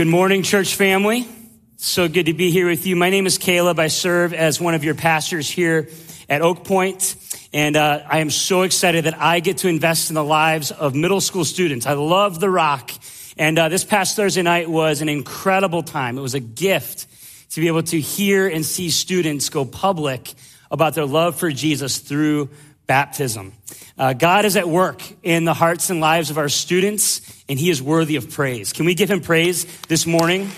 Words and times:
Good 0.00 0.08
morning, 0.08 0.42
church 0.42 0.76
family. 0.76 1.28
So 1.76 2.08
good 2.08 2.24
to 2.24 2.32
be 2.32 2.50
here 2.50 2.66
with 2.66 2.86
you. 2.86 2.96
My 2.96 3.10
name 3.10 3.26
is 3.26 3.36
Caleb. 3.36 3.78
I 3.78 3.88
serve 3.88 4.32
as 4.32 4.58
one 4.58 4.74
of 4.74 4.82
your 4.82 4.94
pastors 4.94 5.50
here 5.50 5.90
at 6.26 6.40
Oak 6.40 6.64
Pointe, 6.64 7.16
and 7.52 7.76
uh, 7.76 8.00
I 8.08 8.20
am 8.20 8.30
so 8.30 8.62
excited 8.62 9.04
that 9.04 9.20
I 9.20 9.40
get 9.40 9.58
to 9.58 9.68
invest 9.68 10.08
in 10.08 10.14
the 10.14 10.24
lives 10.24 10.70
of 10.70 10.94
middle 10.94 11.20
school 11.20 11.44
students. 11.44 11.84
I 11.84 11.92
love 11.92 12.40
the 12.40 12.48
Rock, 12.48 12.90
and 13.36 13.58
uh, 13.58 13.68
this 13.68 13.84
past 13.84 14.16
Thursday 14.16 14.40
night 14.40 14.70
was 14.70 15.02
an 15.02 15.10
incredible 15.10 15.82
time. 15.82 16.16
It 16.16 16.22
was 16.22 16.32
a 16.32 16.40
gift 16.40 17.06
to 17.50 17.60
be 17.60 17.66
able 17.66 17.82
to 17.82 18.00
hear 18.00 18.48
and 18.48 18.64
see 18.64 18.88
students 18.88 19.50
go 19.50 19.66
public 19.66 20.32
about 20.70 20.94
their 20.94 21.04
love 21.04 21.36
for 21.36 21.50
Jesus 21.50 21.98
through 21.98 22.48
baptism. 22.90 23.52
Uh, 23.96 24.14
God 24.14 24.44
is 24.44 24.56
at 24.56 24.68
work 24.68 25.00
in 25.22 25.44
the 25.44 25.54
hearts 25.54 25.90
and 25.90 26.00
lives 26.00 26.30
of 26.30 26.38
our 26.38 26.48
students, 26.48 27.20
and 27.48 27.56
He 27.56 27.70
is 27.70 27.80
worthy 27.80 28.16
of 28.16 28.32
praise. 28.32 28.72
Can 28.72 28.84
we 28.84 28.96
give 28.96 29.08
Him 29.08 29.20
praise 29.20 29.64
this 29.86 30.06
morning? 30.06 30.50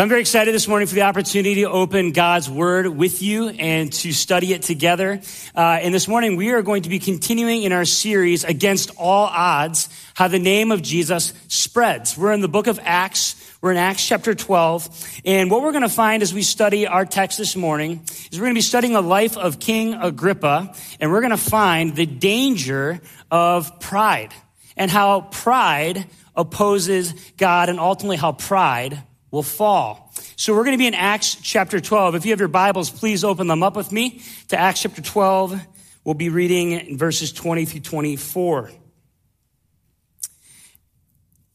So 0.00 0.04
I'm 0.04 0.08
very 0.08 0.22
excited 0.22 0.54
this 0.54 0.66
morning 0.66 0.88
for 0.88 0.94
the 0.94 1.02
opportunity 1.02 1.56
to 1.56 1.68
open 1.68 2.12
God's 2.12 2.48
Word 2.48 2.86
with 2.86 3.20
you 3.20 3.50
and 3.50 3.92
to 3.92 4.14
study 4.14 4.54
it 4.54 4.62
together. 4.62 5.20
Uh, 5.54 5.60
and 5.60 5.92
this 5.92 6.08
morning 6.08 6.36
we 6.36 6.52
are 6.52 6.62
going 6.62 6.84
to 6.84 6.88
be 6.88 6.98
continuing 6.98 7.64
in 7.64 7.72
our 7.72 7.84
series 7.84 8.42
against 8.42 8.92
all 8.96 9.26
odds, 9.26 9.90
how 10.14 10.26
the 10.26 10.38
name 10.38 10.72
of 10.72 10.80
Jesus 10.80 11.34
spreads. 11.48 12.16
We're 12.16 12.32
in 12.32 12.40
the 12.40 12.48
book 12.48 12.66
of 12.66 12.80
Acts. 12.82 13.36
We're 13.60 13.72
in 13.72 13.76
Acts 13.76 14.08
chapter 14.08 14.34
12. 14.34 15.20
And 15.26 15.50
what 15.50 15.60
we're 15.60 15.72
going 15.72 15.82
to 15.82 15.90
find 15.90 16.22
as 16.22 16.32
we 16.32 16.44
study 16.44 16.86
our 16.86 17.04
text 17.04 17.36
this 17.36 17.54
morning 17.54 18.00
is 18.32 18.38
we're 18.38 18.46
going 18.46 18.54
to 18.54 18.58
be 18.58 18.62
studying 18.62 18.94
the 18.94 19.02
life 19.02 19.36
of 19.36 19.60
King 19.60 19.92
Agrippa, 19.92 20.74
and 20.98 21.12
we're 21.12 21.20
going 21.20 21.30
to 21.30 21.36
find 21.36 21.94
the 21.94 22.06
danger 22.06 23.02
of 23.30 23.80
pride 23.80 24.32
and 24.78 24.90
how 24.90 25.20
pride 25.20 26.06
opposes 26.34 27.12
God 27.36 27.68
and 27.68 27.78
ultimately 27.78 28.16
how 28.16 28.32
pride 28.32 29.02
will 29.30 29.42
fall. 29.42 30.12
So 30.36 30.54
we're 30.54 30.64
going 30.64 30.74
to 30.74 30.78
be 30.78 30.86
in 30.86 30.94
Acts 30.94 31.36
chapter 31.36 31.80
12. 31.80 32.14
If 32.14 32.24
you 32.24 32.32
have 32.32 32.40
your 32.40 32.48
Bibles, 32.48 32.90
please 32.90 33.24
open 33.24 33.46
them 33.46 33.62
up 33.62 33.76
with 33.76 33.92
me 33.92 34.22
to 34.48 34.58
Acts 34.58 34.82
chapter 34.82 35.02
12. 35.02 35.60
We'll 36.04 36.14
be 36.14 36.30
reading 36.30 36.96
verses 36.96 37.32
20 37.32 37.64
through 37.66 37.80
24. 37.80 38.70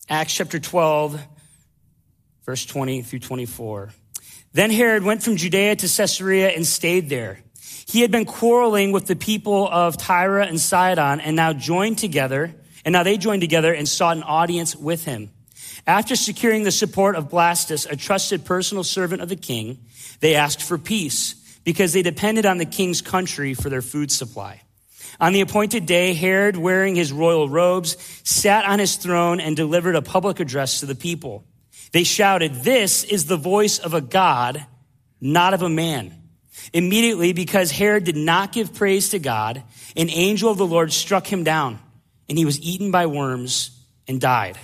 Acts 0.08 0.36
chapter 0.36 0.60
12, 0.60 1.20
verse 2.46 2.66
20 2.66 3.02
through 3.02 3.20
24. 3.20 3.90
Then 4.54 4.70
Herod 4.70 5.04
went 5.04 5.24
from 5.24 5.36
Judea 5.36 5.76
to 5.78 5.88
Caesarea 5.88 6.50
and 6.50 6.66
stayed 6.66 7.10
there. 7.10 7.40
He 7.88 8.02
had 8.02 8.12
been 8.12 8.26
quarreling 8.26 8.92
with 8.92 9.08
the 9.08 9.16
people 9.16 9.68
of 9.68 9.98
Tyre 9.98 10.40
and 10.40 10.60
Sidon 10.60 11.20
and 11.20 11.36
now 11.36 11.54
joined 11.54 11.98
together, 11.98 12.54
and 12.86 12.94
now 12.94 13.04
they 13.04 13.18
joined 13.18 13.42
together 13.42 13.74
and 13.74 13.88
sought 13.88 14.16
an 14.16 14.24
audience 14.24 14.76
with 14.76 15.06
him. 15.06 15.32
After 15.88 16.16
securing 16.16 16.64
the 16.64 16.72
support 16.72 17.16
of 17.16 17.30
Blastus, 17.30 17.90
a 17.90 17.96
trusted 17.96 18.44
personal 18.44 18.84
servant 18.84 19.22
of 19.22 19.30
the 19.30 19.36
king, 19.36 19.80
they 20.20 20.36
asked 20.36 20.64
for 20.64 20.78
peace 20.78 21.36
because 21.64 21.94
they 21.94 22.02
depended 22.02 22.46
on 22.46 22.58
the 22.58 22.66
king's 22.66 23.02
country 23.02 23.54
for 23.54 23.70
their 23.70 23.82
food 23.82 24.12
supply. 24.12 24.62
On 25.20 25.32
the 25.32 25.42
appointed 25.42 25.86
day, 25.86 26.14
Herod, 26.14 26.58
wearing 26.58 26.96
his 26.96 27.12
royal 27.12 27.48
robes, 27.48 27.98
sat 28.24 28.66
on 28.66 28.80
his 28.80 28.96
throne 28.96 29.40
and 29.40 29.56
delivered 29.56 29.96
a 29.96 30.02
public 30.02 30.40
address 30.40 30.80
to 30.80 30.86
the 30.86 30.96
people. 30.96 31.46
They 31.92 32.04
shouted, 32.04 32.56
This 32.56 33.04
is 33.04 33.26
the 33.26 33.38
voice 33.38 33.80
of 33.80 33.94
a 33.94 34.02
God, 34.02 34.66
not 35.22 35.54
of 35.54 35.62
a 35.62 35.70
man. 35.70 36.14
Immediately, 36.74 37.34
because 37.34 37.72
Herod 37.72 38.04
did 38.04 38.18
not 38.18 38.52
give 38.52 38.74
praise 38.74 39.10
to 39.10 39.20
God, 39.20 39.64
an 39.96 40.10
angel 40.10 40.52
of 40.52 40.58
the 40.58 40.66
Lord 40.66 40.92
struck 40.92 41.32
him 41.32 41.44
down, 41.44 41.80
and 42.28 42.38
he 42.38 42.46
was 42.46 42.60
eaten 42.60 42.92
by 42.92 43.06
worms 43.06 43.72
and 44.08 44.20
died. 44.20 44.58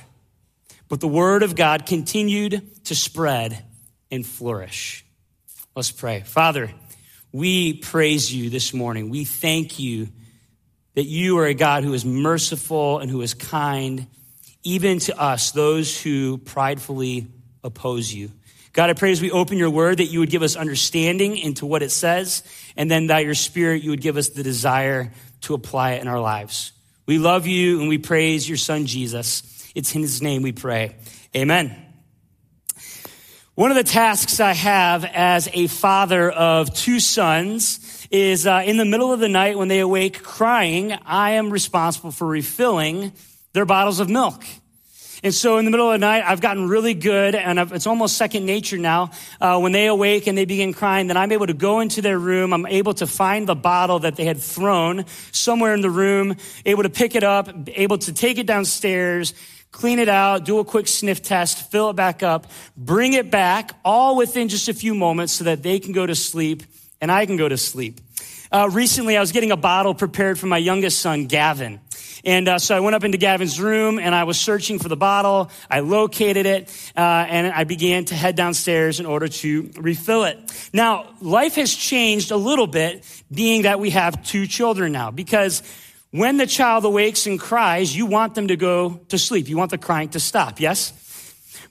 But 0.91 0.99
the 0.99 1.07
word 1.07 1.41
of 1.41 1.55
God 1.55 1.85
continued 1.85 2.83
to 2.87 2.95
spread 2.95 3.63
and 4.11 4.25
flourish. 4.25 5.05
Let's 5.73 5.89
pray. 5.89 6.19
Father, 6.19 6.69
we 7.31 7.75
praise 7.75 8.33
you 8.33 8.49
this 8.49 8.73
morning. 8.73 9.09
We 9.09 9.23
thank 9.23 9.79
you 9.79 10.09
that 10.95 11.05
you 11.05 11.37
are 11.39 11.45
a 11.45 11.53
God 11.53 11.85
who 11.85 11.93
is 11.93 12.03
merciful 12.03 12.99
and 12.99 13.09
who 13.09 13.21
is 13.21 13.33
kind, 13.33 14.05
even 14.63 14.99
to 14.99 15.17
us, 15.17 15.51
those 15.51 15.97
who 15.97 16.39
pridefully 16.39 17.27
oppose 17.63 18.13
you. 18.13 18.29
God, 18.73 18.89
I 18.89 18.93
pray 18.93 19.13
as 19.13 19.21
we 19.21 19.31
open 19.31 19.57
your 19.57 19.69
word 19.69 19.99
that 19.99 20.07
you 20.07 20.19
would 20.19 20.29
give 20.29 20.43
us 20.43 20.57
understanding 20.57 21.37
into 21.37 21.65
what 21.65 21.83
it 21.83 21.91
says, 21.91 22.43
and 22.75 22.91
then 22.91 23.07
that 23.07 23.23
your 23.23 23.33
spirit, 23.33 23.81
you 23.81 23.91
would 23.91 24.01
give 24.01 24.17
us 24.17 24.27
the 24.27 24.43
desire 24.43 25.13
to 25.43 25.53
apply 25.53 25.93
it 25.93 26.01
in 26.01 26.09
our 26.09 26.19
lives. 26.19 26.73
We 27.05 27.17
love 27.17 27.47
you 27.47 27.79
and 27.79 27.87
we 27.87 27.97
praise 27.97 28.45
your 28.45 28.57
son, 28.57 28.87
Jesus. 28.87 29.47
It's 29.73 29.95
in 29.95 30.01
his 30.01 30.21
name 30.21 30.41
we 30.41 30.51
pray. 30.51 30.95
Amen. 31.35 31.75
One 33.55 33.71
of 33.71 33.77
the 33.77 33.83
tasks 33.83 34.39
I 34.39 34.53
have 34.53 35.05
as 35.05 35.49
a 35.53 35.67
father 35.67 36.29
of 36.29 36.73
two 36.73 36.99
sons 36.99 38.07
is 38.11 38.45
uh, 38.45 38.63
in 38.65 38.75
the 38.77 38.85
middle 38.85 39.13
of 39.13 39.21
the 39.21 39.29
night 39.29 39.57
when 39.57 39.69
they 39.69 39.79
awake 39.79 40.23
crying, 40.23 40.91
I 41.05 41.31
am 41.31 41.49
responsible 41.51 42.11
for 42.11 42.27
refilling 42.27 43.13
their 43.53 43.65
bottles 43.65 43.99
of 43.99 44.09
milk. 44.09 44.43
And 45.23 45.33
so 45.33 45.59
in 45.59 45.65
the 45.65 45.71
middle 45.71 45.91
of 45.91 45.93
the 45.93 46.05
night, 46.05 46.23
I've 46.25 46.41
gotten 46.41 46.67
really 46.67 46.95
good, 46.95 47.35
and 47.35 47.59
I've, 47.59 47.71
it's 47.73 47.85
almost 47.85 48.17
second 48.17 48.45
nature 48.45 48.77
now. 48.77 49.11
Uh, 49.39 49.59
when 49.59 49.71
they 49.71 49.85
awake 49.85 50.25
and 50.25 50.35
they 50.35 50.45
begin 50.45 50.73
crying, 50.73 51.07
then 51.07 51.15
I'm 51.15 51.31
able 51.31 51.45
to 51.45 51.53
go 51.53 51.79
into 51.79 52.01
their 52.01 52.17
room. 52.17 52.53
I'm 52.53 52.65
able 52.65 52.95
to 52.95 53.05
find 53.05 53.47
the 53.47 53.55
bottle 53.55 53.99
that 53.99 54.15
they 54.15 54.25
had 54.25 54.41
thrown 54.41 55.05
somewhere 55.31 55.75
in 55.75 55.81
the 55.81 55.91
room, 55.91 56.35
able 56.65 56.83
to 56.83 56.89
pick 56.89 57.15
it 57.15 57.23
up, 57.23 57.49
able 57.67 57.99
to 57.99 58.13
take 58.13 58.39
it 58.39 58.47
downstairs, 58.47 59.35
clean 59.71 59.99
it 59.99 60.09
out, 60.09 60.45
do 60.45 60.59
a 60.59 60.65
quick 60.65 60.87
sniff 60.87 61.21
test, 61.21 61.71
fill 61.71 61.89
it 61.89 61.95
back 61.95 62.23
up, 62.23 62.47
bring 62.77 63.13
it 63.13 63.31
back, 63.31 63.71
all 63.83 64.17
within 64.17 64.47
just 64.47 64.69
a 64.69 64.73
few 64.73 64.93
moments 64.93 65.33
so 65.33 65.45
that 65.45 65.63
they 65.63 65.79
can 65.79 65.93
go 65.93 66.05
to 66.05 66.15
sleep 66.15 66.63
and 66.99 67.11
I 67.11 67.25
can 67.25 67.37
go 67.37 67.49
to 67.49 67.57
sleep. 67.57 67.99
Uh, 68.51 68.69
recently, 68.71 69.15
I 69.15 69.21
was 69.21 69.31
getting 69.31 69.51
a 69.51 69.57
bottle 69.57 69.93
prepared 69.95 70.37
for 70.37 70.45
my 70.47 70.57
youngest 70.57 70.99
son, 70.99 71.25
Gavin. 71.25 71.79
And 72.23 72.47
uh, 72.47 72.59
so 72.59 72.75
I 72.75 72.81
went 72.81 72.95
up 72.95 73.03
into 73.03 73.17
Gavin's 73.17 73.59
room 73.59 73.97
and 73.97 74.13
I 74.13 74.25
was 74.25 74.39
searching 74.39 74.77
for 74.77 74.89
the 74.89 74.97
bottle. 74.97 75.49
I 75.69 75.79
located 75.79 76.45
it 76.45 76.91
uh, 76.95 76.99
and 76.99 77.51
I 77.51 77.63
began 77.63 78.05
to 78.05 78.15
head 78.15 78.35
downstairs 78.35 78.99
in 78.99 79.05
order 79.05 79.27
to 79.27 79.71
refill 79.77 80.25
it. 80.25 80.37
Now, 80.73 81.07
life 81.21 81.55
has 81.55 81.73
changed 81.73 82.31
a 82.31 82.37
little 82.37 82.67
bit, 82.67 83.05
being 83.33 83.63
that 83.63 83.79
we 83.79 83.91
have 83.91 84.23
two 84.23 84.45
children 84.45 84.91
now, 84.91 85.09
because 85.09 85.63
when 86.11 86.37
the 86.37 86.45
child 86.45 86.85
awakes 86.85 87.25
and 87.25 87.39
cries, 87.39 87.95
you 87.95 88.05
want 88.05 88.35
them 88.35 88.49
to 88.49 88.55
go 88.55 89.01
to 89.09 89.17
sleep. 89.17 89.47
You 89.47 89.57
want 89.57 89.71
the 89.71 89.77
crying 89.77 90.09
to 90.09 90.19
stop, 90.19 90.59
yes? 90.59 90.93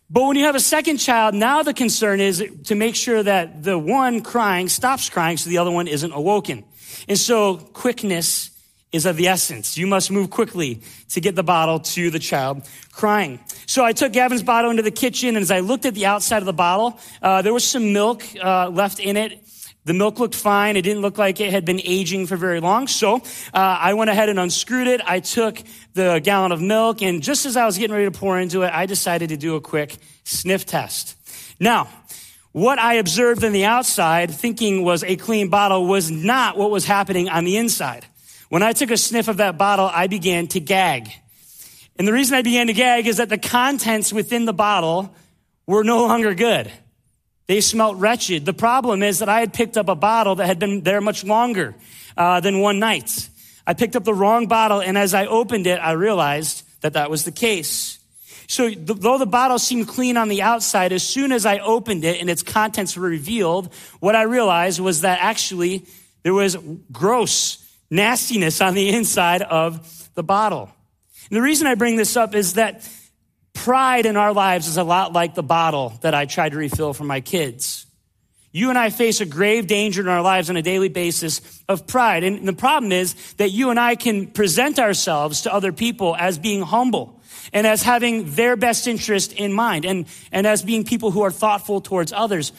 But 0.09 0.25
when 0.25 0.37
you 0.37 0.45
have 0.45 0.57
a 0.57 0.61
second 0.61 0.97
child, 0.97 1.35
now 1.35 1.63
the 1.63 1.75
concern 1.75 2.21
is 2.21 2.45
to 2.65 2.75
make 2.75 2.97
sure 2.97 3.23
that 3.23 3.63
the 3.63 3.79
one 3.79 4.23
crying 4.23 4.69
stops 4.69 5.09
crying 5.09 5.37
so 5.37 5.49
the 5.49 5.59
other 5.59 5.71
one 5.71 5.87
isn't 5.87 6.13
awoken. 6.13 6.65
And 7.07 7.19
so 7.19 7.59
quickness 7.59 8.51
is 8.93 9.07
of 9.07 9.17
the 9.17 9.29
essence. 9.29 9.79
You 9.79 9.87
must 9.87 10.11
move 10.11 10.31
quickly 10.31 10.81
to 11.11 11.21
get 11.21 11.37
the 11.37 11.45
bottle 11.45 11.79
to 11.79 12.11
the 12.11 12.19
child 12.19 12.69
crying. 12.93 13.39
So 13.67 13.85
I 13.85 13.93
took 13.93 14.13
Gavin's 14.13 14.43
bottle 14.43 14.71
into 14.71 14.83
the 14.83 14.91
kitchen, 14.91 15.37
and 15.37 15.43
as 15.43 15.51
I 15.51 15.61
looked 15.61 15.87
at 15.87 15.95
the 15.95 16.07
outside 16.07 16.39
of 16.39 16.47
the 16.47 16.53
bottle, 16.53 16.99
uh, 17.23 17.43
there 17.43 17.55
was 17.55 17.65
some 17.65 17.93
milk 17.93 18.25
uh, 18.43 18.69
left 18.69 18.99
in 18.99 19.17
it. 19.17 19.39
The 19.85 19.95
milk 19.95 20.19
looked 20.19 20.35
fine. 20.35 20.77
It 20.77 20.83
didn't 20.83 21.03
look 21.03 21.17
like 21.17 21.41
it 21.41 21.51
had 21.51 21.65
been 21.65 21.81
aging 21.83 22.27
for 22.27 22.37
very 22.37 22.61
long. 22.61 22.87
So 22.87 23.17
uh, 23.17 23.21
I 23.55 23.95
went 23.95 24.11
ahead 24.11 24.29
and 24.29 24.39
unscrewed 24.39 24.87
it. 24.87 25.01
I 25.05 25.21
took 25.21 25.63
the 25.95 26.21
gallon 26.23 26.53
of 26.53 26.61
milk, 26.61 27.03
and 27.03 27.23
just 27.23 27.47
as 27.47 27.57
I 27.57 27.65
was 27.65 27.79
getting 27.79 27.95
ready 27.95 28.05
to 28.05 28.19
pour 28.19 28.39
into 28.39 28.63
it, 28.63 28.73
I 28.73 28.87
decided 28.87 29.31
to 29.31 29.37
do 29.37 29.57
a 29.57 29.61
quick 29.61 29.97
sniff 30.25 30.67
test. 30.67 31.17
Now, 31.59 31.89
what 32.53 32.79
I 32.79 32.95
observed 32.95 33.45
on 33.45 33.53
the 33.53 33.65
outside, 33.65 34.31
thinking 34.31 34.85
was 34.85 35.05
a 35.05 35.17
clean 35.17 35.49
bottle, 35.49 35.87
was 35.87 36.11
not 36.11 36.59
what 36.59 36.71
was 36.71 36.85
happening 36.85 37.29
on 37.29 37.45
the 37.45 37.57
inside. 37.57 38.05
When 38.49 38.63
I 38.63 38.73
took 38.73 38.91
a 38.91 38.97
sniff 38.97 39.29
of 39.29 39.37
that 39.39 39.57
bottle, 39.57 39.89
I 39.93 40.09
began 40.09 40.49
to 40.49 40.61
gag. 40.61 41.11
And 41.97 42.09
the 42.09 42.13
reason 42.13 42.35
I 42.35 42.43
began 42.43 42.67
to 42.67 42.73
gag 42.73 43.07
is 43.07 43.19
that 43.19 43.29
the 43.29 43.39
contents 43.39 44.13
within 44.13 44.45
the 44.45 44.53
bottle 44.53 45.15
were 45.67 45.85
no 45.85 46.07
longer 46.07 46.35
good. 46.35 46.71
They 47.51 47.61
smelt 47.61 47.97
wretched. 47.97 48.45
The 48.45 48.53
problem 48.53 49.03
is 49.03 49.19
that 49.19 49.29
I 49.29 49.41
had 49.41 49.53
picked 49.53 49.77
up 49.77 49.89
a 49.89 49.97
bottle 49.97 50.37
that 50.37 50.47
had 50.47 50.61
been 50.61 50.83
there 50.83 51.01
much 51.01 51.25
longer 51.25 51.75
uh, 52.17 52.39
than 52.39 52.61
one 52.61 52.79
night. 52.79 53.29
I 53.67 53.75
picked 53.75 53.97
up 53.97 54.05
the 54.05 54.15
wrong 54.15 54.47
bottle, 54.47 54.81
and 54.81 54.97
as 54.97 55.15
I 55.15 55.27
opened 55.27 55.67
it, 55.67 55.81
I 55.81 55.91
realized 55.91 56.63
that 56.83 56.93
that 56.93 57.11
was 57.11 57.25
the 57.25 57.33
case. 57.33 57.99
So, 58.47 58.71
though 58.71 59.19
the 59.19 59.27
bottle 59.27 59.59
seemed 59.59 59.89
clean 59.89 60.17
on 60.17 60.29
the 60.29 60.43
outside, 60.43 60.93
as 60.93 61.03
soon 61.03 61.33
as 61.33 61.45
I 61.45 61.59
opened 61.59 62.05
it 62.05 62.21
and 62.21 62.31
its 62.31 62.45
contents 62.45 62.97
were 62.97 63.09
revealed, 63.09 63.75
what 63.99 64.15
I 64.15 64.23
realized 64.23 64.79
was 64.79 65.01
that 65.01 65.19
actually 65.21 65.87
there 66.23 66.35
was 66.35 66.57
gross 66.93 67.69
nastiness 67.91 68.61
on 68.61 68.75
the 68.75 68.91
inside 68.91 69.43
of 69.43 70.09
the 70.15 70.23
bottle. 70.23 70.71
And 71.29 71.37
the 71.37 71.43
reason 71.43 71.67
I 71.67 71.75
bring 71.75 71.97
this 71.97 72.17
up 72.17 72.37
is 72.37 72.55
that 72.55 72.89
Pride 73.65 74.07
in 74.07 74.17
our 74.17 74.33
lives 74.33 74.69
is 74.69 74.79
a 74.79 74.83
lot 74.83 75.13
like 75.13 75.35
the 75.35 75.43
bottle 75.43 75.93
that 76.01 76.15
I 76.15 76.25
try 76.25 76.49
to 76.49 76.57
refill 76.57 76.95
for 76.95 77.05
my 77.05 77.21
kids. 77.21 77.85
You 78.53 78.71
and 78.71 78.79
I 78.79 78.89
face 78.89 79.21
a 79.21 79.27
grave 79.27 79.67
danger 79.67 80.01
in 80.01 80.09
our 80.09 80.23
lives 80.23 80.49
on 80.49 80.57
a 80.57 80.63
daily 80.63 80.89
basis 80.89 81.63
of 81.69 81.87
pride. 81.87 82.25
And 82.25 82.49
the 82.49 82.55
problem 82.55 82.91
is 82.91 83.35
that 83.35 83.51
you 83.51 83.69
and 83.69 83.79
I 83.79 83.97
can 83.97 84.29
present 84.29 84.79
ourselves 84.79 85.43
to 85.43 85.53
other 85.53 85.73
people 85.73 86.17
as 86.17 86.39
being 86.39 86.63
humble 86.63 87.21
and 87.53 87.67
as 87.67 87.83
having 87.83 88.35
their 88.35 88.57
best 88.57 88.89
interest 88.89 89.35
in 89.35 89.53
mind 89.53 89.85
and, 89.85 90.07
and 90.33 90.47
as 90.47 90.63
being 90.63 90.85
people 90.85 91.11
who 91.11 91.21
are 91.21 91.31
thoughtful 91.31 91.83
towards 91.83 92.15
others. 92.15 92.53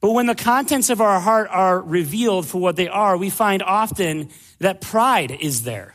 But 0.00 0.10
when 0.10 0.26
the 0.26 0.34
contents 0.34 0.90
of 0.90 1.00
our 1.00 1.20
heart 1.20 1.50
are 1.52 1.80
revealed 1.80 2.48
for 2.48 2.60
what 2.60 2.74
they 2.74 2.88
are, 2.88 3.16
we 3.16 3.30
find 3.30 3.62
often 3.62 4.30
that 4.58 4.80
pride 4.80 5.30
is 5.30 5.62
there. 5.62 5.94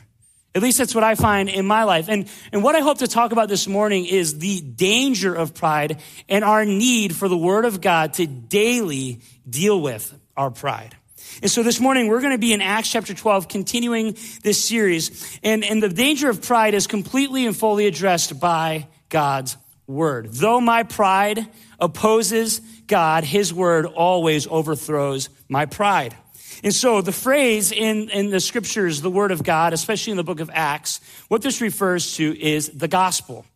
At 0.58 0.62
least 0.64 0.78
that's 0.78 0.92
what 0.92 1.04
I 1.04 1.14
find 1.14 1.48
in 1.48 1.66
my 1.66 1.84
life. 1.84 2.08
And, 2.08 2.28
and 2.50 2.64
what 2.64 2.74
I 2.74 2.80
hope 2.80 2.98
to 2.98 3.06
talk 3.06 3.30
about 3.30 3.48
this 3.48 3.68
morning 3.68 4.06
is 4.06 4.40
the 4.40 4.60
danger 4.60 5.32
of 5.32 5.54
pride 5.54 6.02
and 6.28 6.44
our 6.44 6.64
need 6.64 7.14
for 7.14 7.28
the 7.28 7.36
Word 7.36 7.64
of 7.64 7.80
God 7.80 8.14
to 8.14 8.26
daily 8.26 9.20
deal 9.48 9.80
with 9.80 10.12
our 10.36 10.50
pride. 10.50 10.96
And 11.42 11.48
so 11.48 11.62
this 11.62 11.78
morning 11.78 12.08
we're 12.08 12.20
going 12.20 12.32
to 12.32 12.38
be 12.38 12.52
in 12.52 12.60
Acts 12.60 12.90
chapter 12.90 13.14
12, 13.14 13.46
continuing 13.46 14.16
this 14.42 14.64
series. 14.64 15.38
And, 15.44 15.64
and 15.64 15.80
the 15.80 15.90
danger 15.90 16.28
of 16.28 16.42
pride 16.42 16.74
is 16.74 16.88
completely 16.88 17.46
and 17.46 17.56
fully 17.56 17.86
addressed 17.86 18.40
by 18.40 18.88
God's 19.10 19.56
Word. 19.86 20.32
Though 20.32 20.60
my 20.60 20.82
pride 20.82 21.46
opposes 21.78 22.58
God, 22.88 23.22
His 23.22 23.54
Word 23.54 23.86
always 23.86 24.48
overthrows 24.48 25.28
my 25.48 25.66
pride. 25.66 26.16
And 26.62 26.74
so 26.74 27.00
the 27.00 27.12
phrase 27.12 27.72
in, 27.72 28.10
in 28.10 28.30
the 28.30 28.40
scriptures, 28.40 29.00
the 29.00 29.10
word 29.10 29.30
of 29.30 29.42
God, 29.42 29.72
especially 29.72 30.12
in 30.12 30.16
the 30.16 30.24
book 30.24 30.40
of 30.40 30.50
Acts, 30.52 31.00
what 31.28 31.42
this 31.42 31.60
refers 31.60 32.16
to 32.16 32.38
is 32.38 32.68
the 32.70 32.88
gospel. 32.88 33.46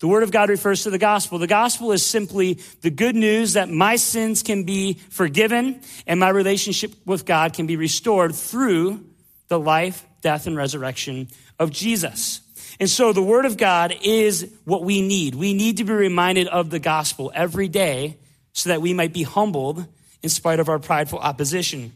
The 0.00 0.08
word 0.08 0.22
of 0.22 0.30
God 0.30 0.48
refers 0.48 0.84
to 0.84 0.90
the 0.90 0.98
gospel. 0.98 1.38
The 1.38 1.46
gospel 1.46 1.92
is 1.92 2.04
simply 2.04 2.58
the 2.80 2.90
good 2.90 3.14
news 3.14 3.52
that 3.52 3.68
my 3.68 3.96
sins 3.96 4.42
can 4.42 4.64
be 4.64 4.94
forgiven 4.94 5.80
and 6.06 6.18
my 6.18 6.30
relationship 6.30 6.94
with 7.04 7.26
God 7.26 7.52
can 7.52 7.66
be 7.66 7.76
restored 7.76 8.34
through 8.34 9.04
the 9.48 9.58
life, 9.58 10.06
death, 10.22 10.46
and 10.46 10.56
resurrection 10.56 11.28
of 11.58 11.70
Jesus. 11.70 12.40
And 12.80 12.88
so 12.88 13.12
the 13.12 13.22
word 13.22 13.44
of 13.44 13.58
God 13.58 13.94
is 14.02 14.50
what 14.64 14.84
we 14.84 15.02
need. 15.02 15.34
We 15.34 15.52
need 15.52 15.76
to 15.76 15.84
be 15.84 15.92
reminded 15.92 16.48
of 16.48 16.70
the 16.70 16.78
gospel 16.78 17.30
every 17.34 17.68
day 17.68 18.16
so 18.54 18.70
that 18.70 18.80
we 18.80 18.94
might 18.94 19.12
be 19.12 19.22
humbled 19.22 19.86
in 20.22 20.30
spite 20.30 20.60
of 20.60 20.70
our 20.70 20.78
prideful 20.78 21.18
opposition. 21.18 21.92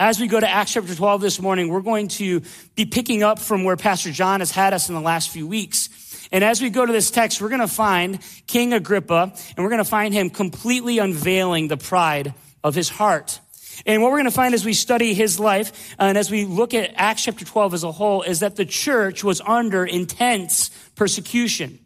As 0.00 0.18
we 0.18 0.28
go 0.28 0.40
to 0.40 0.48
Acts 0.48 0.72
chapter 0.72 0.94
12 0.94 1.20
this 1.20 1.42
morning, 1.42 1.68
we're 1.68 1.82
going 1.82 2.08
to 2.08 2.40
be 2.74 2.86
picking 2.86 3.22
up 3.22 3.38
from 3.38 3.64
where 3.64 3.76
Pastor 3.76 4.10
John 4.10 4.40
has 4.40 4.50
had 4.50 4.72
us 4.72 4.88
in 4.88 4.94
the 4.94 5.00
last 5.02 5.28
few 5.28 5.46
weeks. 5.46 6.26
And 6.32 6.42
as 6.42 6.62
we 6.62 6.70
go 6.70 6.86
to 6.86 6.90
this 6.90 7.10
text, 7.10 7.38
we're 7.42 7.50
going 7.50 7.60
to 7.60 7.68
find 7.68 8.18
King 8.46 8.72
Agrippa 8.72 9.30
and 9.30 9.58
we're 9.58 9.68
going 9.68 9.76
to 9.76 9.84
find 9.84 10.14
him 10.14 10.30
completely 10.30 11.00
unveiling 11.00 11.68
the 11.68 11.76
pride 11.76 12.32
of 12.64 12.74
his 12.74 12.88
heart. 12.88 13.40
And 13.84 14.00
what 14.00 14.10
we're 14.10 14.20
going 14.20 14.24
to 14.24 14.30
find 14.30 14.54
as 14.54 14.64
we 14.64 14.72
study 14.72 15.12
his 15.12 15.38
life 15.38 15.94
and 15.98 16.16
as 16.16 16.30
we 16.30 16.46
look 16.46 16.72
at 16.72 16.92
Acts 16.96 17.24
chapter 17.24 17.44
12 17.44 17.74
as 17.74 17.84
a 17.84 17.92
whole 17.92 18.22
is 18.22 18.40
that 18.40 18.56
the 18.56 18.64
church 18.64 19.22
was 19.22 19.42
under 19.42 19.84
intense 19.84 20.70
persecution. 20.94 21.78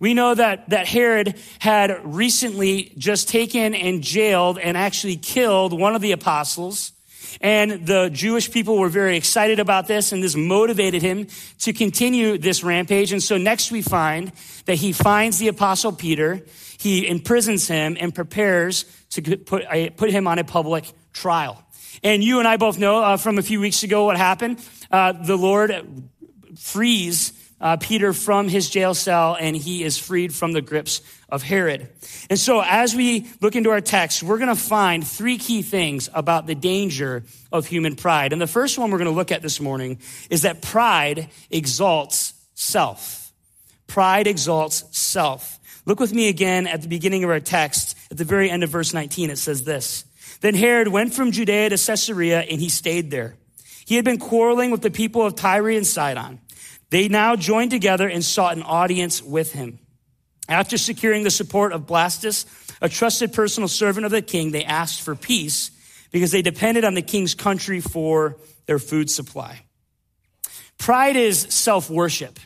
We 0.00 0.12
know 0.12 0.34
that, 0.34 0.70
that 0.70 0.88
Herod 0.88 1.38
had 1.60 2.00
recently 2.02 2.92
just 2.98 3.28
taken 3.28 3.76
and 3.76 4.02
jailed 4.02 4.58
and 4.58 4.76
actually 4.76 5.18
killed 5.18 5.78
one 5.78 5.94
of 5.94 6.02
the 6.02 6.10
apostles. 6.10 6.90
And 7.40 7.86
the 7.86 8.10
Jewish 8.12 8.50
people 8.50 8.78
were 8.78 8.88
very 8.88 9.16
excited 9.16 9.58
about 9.58 9.86
this, 9.86 10.12
and 10.12 10.22
this 10.22 10.36
motivated 10.36 11.02
him 11.02 11.28
to 11.60 11.72
continue 11.72 12.38
this 12.38 12.64
rampage. 12.64 13.12
And 13.12 13.22
so 13.22 13.36
next 13.36 13.70
we 13.70 13.82
find 13.82 14.32
that 14.66 14.76
he 14.76 14.92
finds 14.92 15.38
the 15.38 15.48
apostle 15.48 15.92
Peter, 15.92 16.42
he 16.78 17.06
imprisons 17.06 17.68
him, 17.68 17.96
and 18.00 18.14
prepares 18.14 18.84
to 19.10 19.36
put, 19.36 19.64
put 19.96 20.10
him 20.10 20.26
on 20.26 20.38
a 20.38 20.44
public 20.44 20.90
trial. 21.12 21.62
And 22.02 22.22
you 22.22 22.38
and 22.38 22.48
I 22.48 22.56
both 22.56 22.78
know 22.78 23.02
uh, 23.02 23.16
from 23.16 23.38
a 23.38 23.42
few 23.42 23.60
weeks 23.60 23.82
ago 23.82 24.04
what 24.04 24.16
happened. 24.16 24.60
Uh, 24.90 25.12
the 25.12 25.36
Lord 25.36 26.10
frees 26.58 27.32
uh, 27.64 27.78
Peter 27.78 28.12
from 28.12 28.46
his 28.46 28.68
jail 28.68 28.92
cell, 28.92 29.38
and 29.40 29.56
he 29.56 29.82
is 29.82 29.96
freed 29.96 30.34
from 30.34 30.52
the 30.52 30.60
grips 30.60 31.00
of 31.30 31.42
Herod. 31.42 31.88
And 32.28 32.38
so, 32.38 32.62
as 32.62 32.94
we 32.94 33.26
look 33.40 33.56
into 33.56 33.70
our 33.70 33.80
text, 33.80 34.22
we're 34.22 34.36
going 34.36 34.54
to 34.54 34.54
find 34.54 35.04
three 35.04 35.38
key 35.38 35.62
things 35.62 36.10
about 36.12 36.46
the 36.46 36.54
danger 36.54 37.24
of 37.50 37.66
human 37.66 37.96
pride. 37.96 38.34
And 38.34 38.40
the 38.40 38.46
first 38.46 38.78
one 38.78 38.90
we're 38.90 38.98
going 38.98 39.10
to 39.10 39.16
look 39.16 39.32
at 39.32 39.40
this 39.40 39.60
morning 39.60 39.98
is 40.28 40.42
that 40.42 40.60
pride 40.60 41.30
exalts 41.50 42.34
self. 42.52 43.32
Pride 43.86 44.26
exalts 44.26 44.84
self. 44.90 45.58
Look 45.86 46.00
with 46.00 46.12
me 46.12 46.28
again 46.28 46.66
at 46.66 46.82
the 46.82 46.88
beginning 46.88 47.24
of 47.24 47.30
our 47.30 47.40
text, 47.40 47.96
at 48.10 48.18
the 48.18 48.24
very 48.24 48.50
end 48.50 48.62
of 48.62 48.68
verse 48.68 48.92
19. 48.92 49.30
It 49.30 49.38
says 49.38 49.64
this 49.64 50.04
Then 50.42 50.54
Herod 50.54 50.88
went 50.88 51.14
from 51.14 51.32
Judea 51.32 51.70
to 51.70 51.78
Caesarea, 51.78 52.40
and 52.40 52.60
he 52.60 52.68
stayed 52.68 53.10
there. 53.10 53.36
He 53.86 53.96
had 53.96 54.04
been 54.04 54.18
quarreling 54.18 54.70
with 54.70 54.82
the 54.82 54.90
people 54.90 55.22
of 55.22 55.34
Tyre 55.34 55.70
and 55.70 55.86
Sidon. 55.86 56.40
They 56.90 57.08
now 57.08 57.36
joined 57.36 57.70
together 57.70 58.08
and 58.08 58.24
sought 58.24 58.56
an 58.56 58.62
audience 58.62 59.22
with 59.22 59.52
him. 59.52 59.78
After 60.48 60.76
securing 60.76 61.24
the 61.24 61.30
support 61.30 61.72
of 61.72 61.86
Blastus, 61.86 62.44
a 62.80 62.88
trusted 62.88 63.32
personal 63.32 63.68
servant 63.68 64.04
of 64.04 64.12
the 64.12 64.22
king, 64.22 64.50
they 64.50 64.64
asked 64.64 65.02
for 65.02 65.14
peace 65.14 65.70
because 66.12 66.30
they 66.30 66.42
depended 66.42 66.84
on 66.84 66.94
the 66.94 67.02
king's 67.02 67.34
country 67.34 67.80
for 67.80 68.36
their 68.66 68.78
food 68.78 69.10
supply. 69.10 69.60
Pride 70.78 71.16
is 71.16 71.40
self 71.40 71.88
worship. 71.88 72.38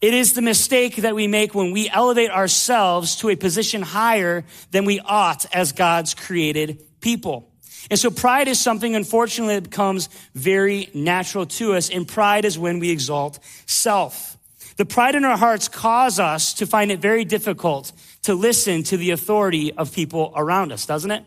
It 0.00 0.14
is 0.14 0.32
the 0.32 0.42
mistake 0.42 0.96
that 0.96 1.14
we 1.14 1.26
make 1.26 1.54
when 1.54 1.72
we 1.72 1.88
elevate 1.90 2.30
ourselves 2.30 3.16
to 3.16 3.28
a 3.28 3.36
position 3.36 3.82
higher 3.82 4.44
than 4.70 4.86
we 4.86 4.98
ought 5.00 5.44
as 5.54 5.72
God's 5.72 6.14
created 6.14 6.82
people. 7.00 7.49
And 7.88 7.98
so 7.98 8.10
pride 8.10 8.48
is 8.48 8.60
something, 8.60 8.94
unfortunately, 8.94 9.54
that 9.54 9.70
becomes 9.70 10.08
very 10.34 10.90
natural 10.92 11.46
to 11.46 11.74
us. 11.74 11.88
And 11.88 12.06
pride 12.06 12.44
is 12.44 12.58
when 12.58 12.78
we 12.78 12.90
exalt 12.90 13.38
self. 13.66 14.36
The 14.76 14.84
pride 14.86 15.14
in 15.14 15.24
our 15.24 15.36
hearts 15.36 15.68
cause 15.68 16.18
us 16.18 16.54
to 16.54 16.66
find 16.66 16.90
it 16.90 17.00
very 17.00 17.24
difficult 17.24 17.92
to 18.22 18.34
listen 18.34 18.82
to 18.84 18.96
the 18.96 19.10
authority 19.10 19.72
of 19.72 19.92
people 19.92 20.32
around 20.36 20.72
us, 20.72 20.86
doesn't 20.86 21.10
it? 21.10 21.24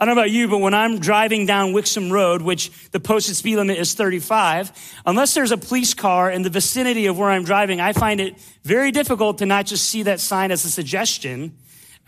I 0.00 0.04
don't 0.04 0.16
know 0.16 0.22
about 0.22 0.30
you, 0.32 0.48
but 0.48 0.58
when 0.58 0.74
I'm 0.74 0.98
driving 0.98 1.46
down 1.46 1.72
Wixom 1.72 2.10
Road, 2.10 2.42
which 2.42 2.90
the 2.90 2.98
posted 2.98 3.36
speed 3.36 3.56
limit 3.56 3.78
is 3.78 3.94
35, 3.94 4.72
unless 5.06 5.34
there's 5.34 5.52
a 5.52 5.56
police 5.56 5.94
car 5.94 6.30
in 6.30 6.42
the 6.42 6.50
vicinity 6.50 7.06
of 7.06 7.16
where 7.16 7.30
I'm 7.30 7.44
driving, 7.44 7.80
I 7.80 7.92
find 7.92 8.20
it 8.20 8.36
very 8.64 8.90
difficult 8.90 9.38
to 9.38 9.46
not 9.46 9.66
just 9.66 9.88
see 9.88 10.02
that 10.04 10.18
sign 10.18 10.50
as 10.50 10.64
a 10.64 10.70
suggestion 10.70 11.56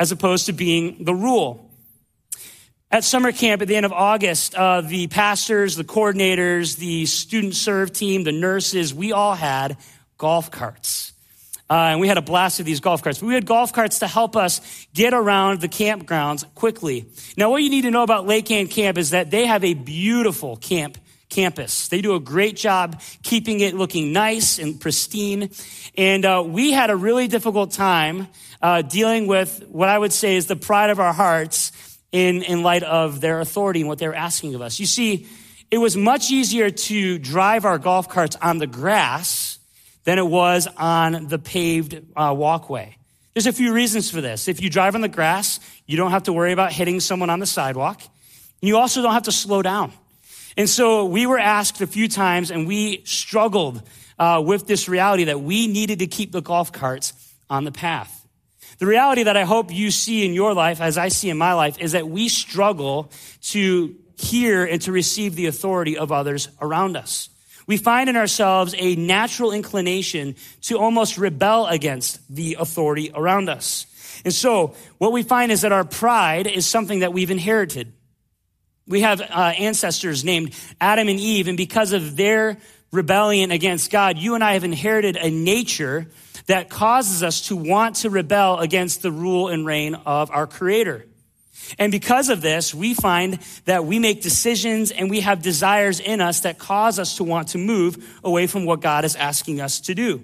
as 0.01 0.11
opposed 0.11 0.47
to 0.47 0.53
being 0.53 1.05
the 1.05 1.15
rule. 1.15 1.66
At 2.89 3.03
summer 3.03 3.33
camp 3.33 3.63
at 3.63 3.69
the 3.69 3.75
end 3.75 3.85
of 3.85 3.93
August, 3.93 4.55
uh, 4.55 4.81
the 4.81 5.09
pastors, 5.09 5.75
the 5.75 5.83
coordinators, 5.83 6.77
the 6.77 7.05
student 7.07 7.57
serve 7.57 7.93
team, 7.93 8.23
the 8.23 8.31
nurses, 8.31 8.95
we 8.95 9.11
all 9.11 9.35
had 9.35 9.77
golf 10.19 10.53
carts. 10.53 11.13
Uh, 11.69 11.75
and 11.91 12.01
we 12.01 12.07
had 12.07 12.17
a 12.17 12.23
blast 12.23 12.59
with 12.59 12.67
these 12.67 12.79
golf 12.79 13.03
carts. 13.03 13.21
We 13.21 13.35
had 13.35 13.45
golf 13.45 13.73
carts 13.73 13.99
to 13.99 14.07
help 14.07 14.37
us 14.37 14.61
get 14.95 15.15
around 15.15 15.61
the 15.61 15.69
campgrounds 15.69 16.45
quickly. 16.55 17.07
Now, 17.37 17.51
what 17.51 17.65
you 17.65 17.71
need 17.71 17.83
to 17.83 17.91
know 17.91 18.05
about 18.05 18.25
Lake 18.25 18.53
Ann 18.53 18.69
Camp 18.69 18.99
is 18.99 19.11
that 19.11 19.33
they 19.33 19.47
have 19.47 19.65
a 19.65 19.75
beautiful 19.75 20.57
camp 20.57 20.97
campus. 21.29 21.89
They 21.89 22.01
do 22.01 22.15
a 22.15 22.21
great 22.21 22.55
job 22.55 23.03
keeping 23.25 23.59
it 23.59 23.75
looking 23.75 24.13
nice 24.13 24.61
and 24.61 24.81
pristine. 24.81 25.51
And 25.99 26.25
uh, 26.25 26.45
we 26.47 26.71
had 26.71 26.91
a 26.91 26.97
really 26.97 27.27
difficult 27.27 27.73
time 27.73 28.29
uh, 28.63 28.83
dealing 28.83 29.27
with 29.27 29.65
what 29.69 29.89
I 29.89 29.99
would 29.99 30.13
say 30.13 30.37
is 30.37 30.47
the 30.47 30.55
pride 30.55 30.91
of 30.91 31.01
our 31.01 31.13
hearts 31.13 31.73
in, 32.17 32.43
in 32.45 32.63
light 32.63 32.83
of 32.83 33.21
their 33.21 33.41
authority 33.41 33.81
and 33.81 33.89
what 33.91 33.99
they 33.99 34.09
were 34.09 34.15
asking 34.15 34.55
of 34.55 34.63
us. 34.63 34.81
You 34.81 34.87
see, 34.87 35.27
it 35.71 35.77
was 35.77 35.99
much 35.99 36.31
easier 36.31 36.71
to 36.71 37.19
drive 37.19 37.67
our 37.67 37.77
golf 37.77 38.09
carts 38.09 38.37
on 38.41 38.57
the 38.57 38.67
grass 38.67 39.59
than 40.05 40.19
it 40.19 40.27
was 40.27 40.67
on 40.79 41.29
the 41.29 41.39
paved 41.39 42.01
uh, 42.17 42.35
walkway. 42.35 42.97
There's 43.35 43.47
a 43.47 43.53
few 43.53 43.71
reasons 43.75 44.11
for 44.11 44.23
this. 44.23 44.49
If 44.49 44.63
you 44.63 44.71
drive 44.71 44.95
on 44.95 45.03
the 45.03 45.11
grass, 45.11 45.61
you 45.85 45.99
don't 45.99 46.11
have 46.11 46.23
to 46.23 46.33
worry 46.33 46.53
about 46.53 46.73
hitting 46.73 47.01
someone 47.01 47.29
on 47.29 47.39
the 47.39 47.47
sidewalk. 47.47 48.01
You 48.63 48.79
also 48.79 49.03
don't 49.03 49.13
have 49.13 49.25
to 49.25 49.33
slow 49.33 49.61
down. 49.61 49.93
And 50.57 50.71
so 50.71 51.05
we 51.05 51.27
were 51.27 51.39
asked 51.39 51.83
a 51.83 51.87
few 51.87 52.09
times 52.09 52.51
and 52.51 52.67
we 52.67 53.03
struggled 53.05 53.83
uh, 54.19 54.43
with 54.43 54.67
this 54.67 54.89
reality 54.89 55.25
that 55.25 55.43
we 55.43 55.67
needed 55.67 55.99
to 55.99 56.07
keep 56.07 56.33
the 56.33 56.41
golf 56.41 56.73
carts 56.73 57.13
on 57.51 57.65
the 57.65 57.73
path. 57.73 58.26
The 58.79 58.87
reality 58.87 59.23
that 59.23 59.37
I 59.37 59.45
hope 59.45 59.73
you 59.73 59.91
see 59.91 60.25
in 60.25 60.35
your 60.35 60.55
life, 60.55 60.81
as 60.81 60.99
I 60.99 61.09
see 61.09 61.31
in 61.31 61.39
my 61.39 61.55
life, 61.55 61.79
is 61.79 61.93
that 61.93 62.09
we 62.09 62.29
struggle 62.29 63.11
to 63.43 63.95
hear 64.17 64.65
and 64.65 64.81
to 64.83 64.93
receive 64.93 65.35
the 65.35 65.47
authority 65.47 65.97
of 65.97 66.13
others 66.13 66.49
around 66.61 66.97
us 66.97 67.31
we 67.67 67.77
find 67.77 68.09
in 68.09 68.17
ourselves 68.17 68.75
a 68.79 68.95
natural 68.97 69.53
inclination 69.53 70.37
to 70.63 70.79
almost 70.79 71.19
rebel 71.19 71.67
against 71.67 72.21
the 72.33 72.57
authority 72.59 73.11
around 73.15 73.49
us. 73.49 73.87
And 74.25 74.33
so 74.33 74.75
what 74.99 75.13
we 75.13 75.23
find 75.23 75.53
is 75.53 75.63
that 75.63 75.73
our 75.73 75.85
pride 75.85 76.47
is 76.47 76.67
something 76.67 77.01
that 77.01 77.13
we've 77.13 77.31
inherited. 77.31 77.93
We 78.87 79.01
have 79.01 79.21
uh, 79.21 79.25
ancestors 79.59 80.25
named 80.25 80.55
Adam 80.81 81.09
and 81.09 81.19
Eve, 81.19 81.49
and 81.49 81.57
because 81.57 81.93
of 81.93 82.17
their 82.17 82.59
rebellion 82.93 83.51
against 83.51 83.91
God, 83.91 84.19
you 84.19 84.35
and 84.35 84.43
I 84.43 84.55
have 84.55 84.65
inherited 84.65 85.17
a 85.17 85.31
nature 85.31 86.07
that 86.47 86.71
causes 86.71 87.23
us 87.23 87.49
to 87.49 87.57
want 87.57 87.97
to 87.97 88.11
rebel 88.11 88.59
against 88.59 89.03
the 89.03 89.11
rule 89.11 89.49
and 89.49 89.67
reign 89.67 89.95
of 89.95 90.31
our 90.31 90.47
Creator. 90.47 91.07
And 91.79 91.91
because 91.91 92.29
of 92.29 92.41
this, 92.41 92.75
we 92.75 92.95
find 92.95 93.41
that 93.65 93.85
we 93.85 93.99
make 93.99 94.23
decisions 94.23 94.93
and 94.93 95.11
we 95.11 95.21
have 95.21 95.43
desires 95.43 95.99
in 95.99 96.21
us 96.21 96.41
that 96.41 96.59
cause 96.59 96.99
us 96.99 97.17
to 97.17 97.25
want 97.25 97.49
to 97.49 97.59
move 97.59 98.21
away 98.23 98.47
from 98.47 98.65
what 98.65 98.81
God 98.81 99.05
is 99.05 99.17
asking 99.17 99.61
us 99.61 99.81
to 99.83 99.95
do. 99.95 100.23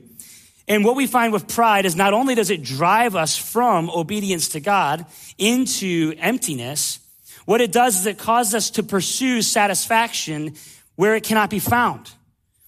And 0.69 0.85
what 0.85 0.95
we 0.95 1.09
find 1.09 1.33
with 1.33 1.49
pride 1.49 1.85
is 1.85 1.97
not 1.97 2.14
only 2.14 2.37
does 2.37 2.50
it 2.50 2.62
drive 2.62 3.16
us 3.16 3.37
from 3.37 3.90
obedience 3.90 4.50
to 4.50 4.61
God 4.61 5.04
into 5.37 6.14
emptiness, 6.19 7.00
what 7.45 7.61
it 7.61 7.73
does 7.73 7.99
is 7.99 8.07
it 8.07 8.19
causes 8.19 8.54
us 8.54 8.71
to 8.71 8.85
pursue 8.85 9.42
satisfaction 9.42 10.54
where 10.95 11.16
it 11.16 11.25
cannot 11.25 11.50
be 11.50 11.59
found. 11.59 12.12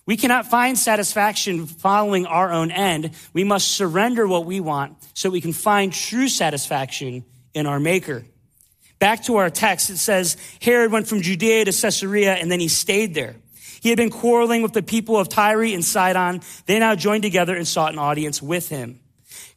We 0.07 0.17
cannot 0.17 0.47
find 0.47 0.79
satisfaction 0.79 1.67
following 1.67 2.27
our 2.27 2.53
own 2.53 2.71
end. 2.71 3.13
We 3.33 3.45
must 3.45 3.73
surrender 3.73 4.27
what 4.27 4.45
we 4.45 4.61
want 4.61 4.97
so 5.15 5.31
we 5.31 5.41
can 5.41 5.55
find 5.55 5.93
true 5.93 6.29
satisfaction 6.29 7.25
in 7.55 7.67
our 7.67 7.81
Maker. 7.81 8.25
Back 8.99 9.25
to 9.25 9.37
our 9.37 9.51
text, 9.51 9.91
it 9.91 9.97
says 9.97 10.37
Herod 10.61 10.93
went 10.93 11.09
from 11.09 11.23
Judea 11.23 11.65
to 11.65 11.73
Caesarea 11.73 12.35
and 12.35 12.51
then 12.51 12.61
he 12.61 12.69
stayed 12.69 13.15
there. 13.15 13.37
He 13.81 13.89
had 13.89 13.99
been 13.99 14.11
quarreling 14.11 14.63
with 14.63 14.73
the 14.73 14.83
people 14.83 15.19
of 15.19 15.29
Tyre 15.29 15.63
and 15.63 15.85
Sidon. 15.85 16.41
They 16.67 16.79
now 16.79 16.95
joined 16.95 17.23
together 17.23 17.55
and 17.55 17.67
sought 17.67 17.93
an 17.93 17.99
audience 17.99 18.41
with 18.41 18.69
him. 18.69 19.01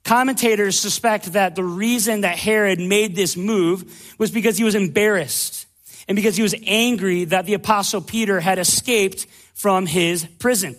Commentators 0.04 0.80
suspect 0.80 1.34
that 1.34 1.56
the 1.56 1.63
reason 1.63 2.22
that 2.22 2.38
Herod 2.38 2.80
made 2.80 3.16
this 3.16 3.36
move 3.36 4.16
was 4.18 4.32
because 4.32 4.58
he 4.58 4.63
was 4.63 4.75
embarrassed 4.75 5.66
and 6.08 6.16
because 6.16 6.38
he 6.38 6.44
was 6.44 6.56
angry 6.66 7.25
that 7.25 7.46
the 7.46 7.54
apostle 7.54 8.01
Peter 8.01 8.39
had 8.39 8.60
escaped 8.60 9.27
from 9.57 9.85
his 9.85 10.25
prison. 10.39 10.75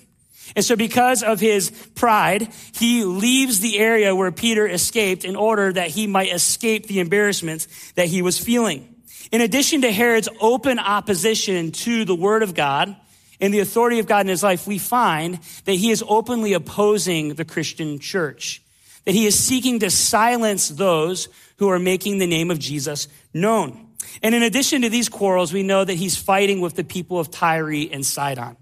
And 0.56 0.64
so 0.64 0.76
because 0.76 1.23
of 1.23 1.40
his 1.40 1.70
pride, 1.94 2.49
he 2.75 3.04
leaves 3.04 3.61
the 3.61 3.78
area 3.78 4.16
where 4.16 4.32
Peter 4.32 4.66
escaped 4.66 5.25
in 5.25 5.37
order 5.37 5.73
that 5.73 5.88
he 5.88 6.06
might 6.06 6.32
escape 6.32 6.87
the 6.87 7.00
embarrassments 7.00 7.92
that 7.92 8.06
he 8.06 8.23
was 8.23 8.38
feeling. 8.38 8.94
In 9.30 9.42
addition 9.42 9.82
to 9.82 9.92
Herod's 9.92 10.30
open 10.40 10.78
opposition 10.78 11.73
to 11.73 12.06
the 12.06 12.14
word 12.14 12.42
of 12.42 12.54
God, 12.54 12.97
and 13.40 13.54
the 13.54 13.61
authority 13.61 13.99
of 13.99 14.06
God 14.06 14.23
in 14.23 14.28
his 14.28 14.42
life, 14.42 14.66
we 14.66 14.78
find 14.78 15.38
that 15.64 15.75
he 15.75 15.90
is 15.90 16.02
openly 16.08 16.54
opposing 16.54 17.35
the 17.35 17.44
Christian 17.44 17.99
church, 17.99 18.62
that 19.04 19.14
he 19.14 19.26
is 19.26 19.38
seeking 19.38 19.78
to 19.80 19.90
silence 19.90 20.68
those 20.68 21.28
who 21.58 21.68
are 21.68 21.78
making 21.78 22.18
the 22.18 22.26
name 22.26 22.50
of 22.50 22.58
Jesus 22.58 23.08
known. 23.32 23.87
And 24.23 24.35
in 24.35 24.42
addition 24.42 24.82
to 24.82 24.88
these 24.88 25.08
quarrels, 25.08 25.52
we 25.52 25.62
know 25.62 25.85
that 25.85 25.94
he's 25.94 26.16
fighting 26.16 26.61
with 26.61 26.75
the 26.75 26.85
people 26.85 27.20
of 27.20 27.30
Tyre 27.30 27.87
and 27.92 28.04
Sidon. 28.04 28.56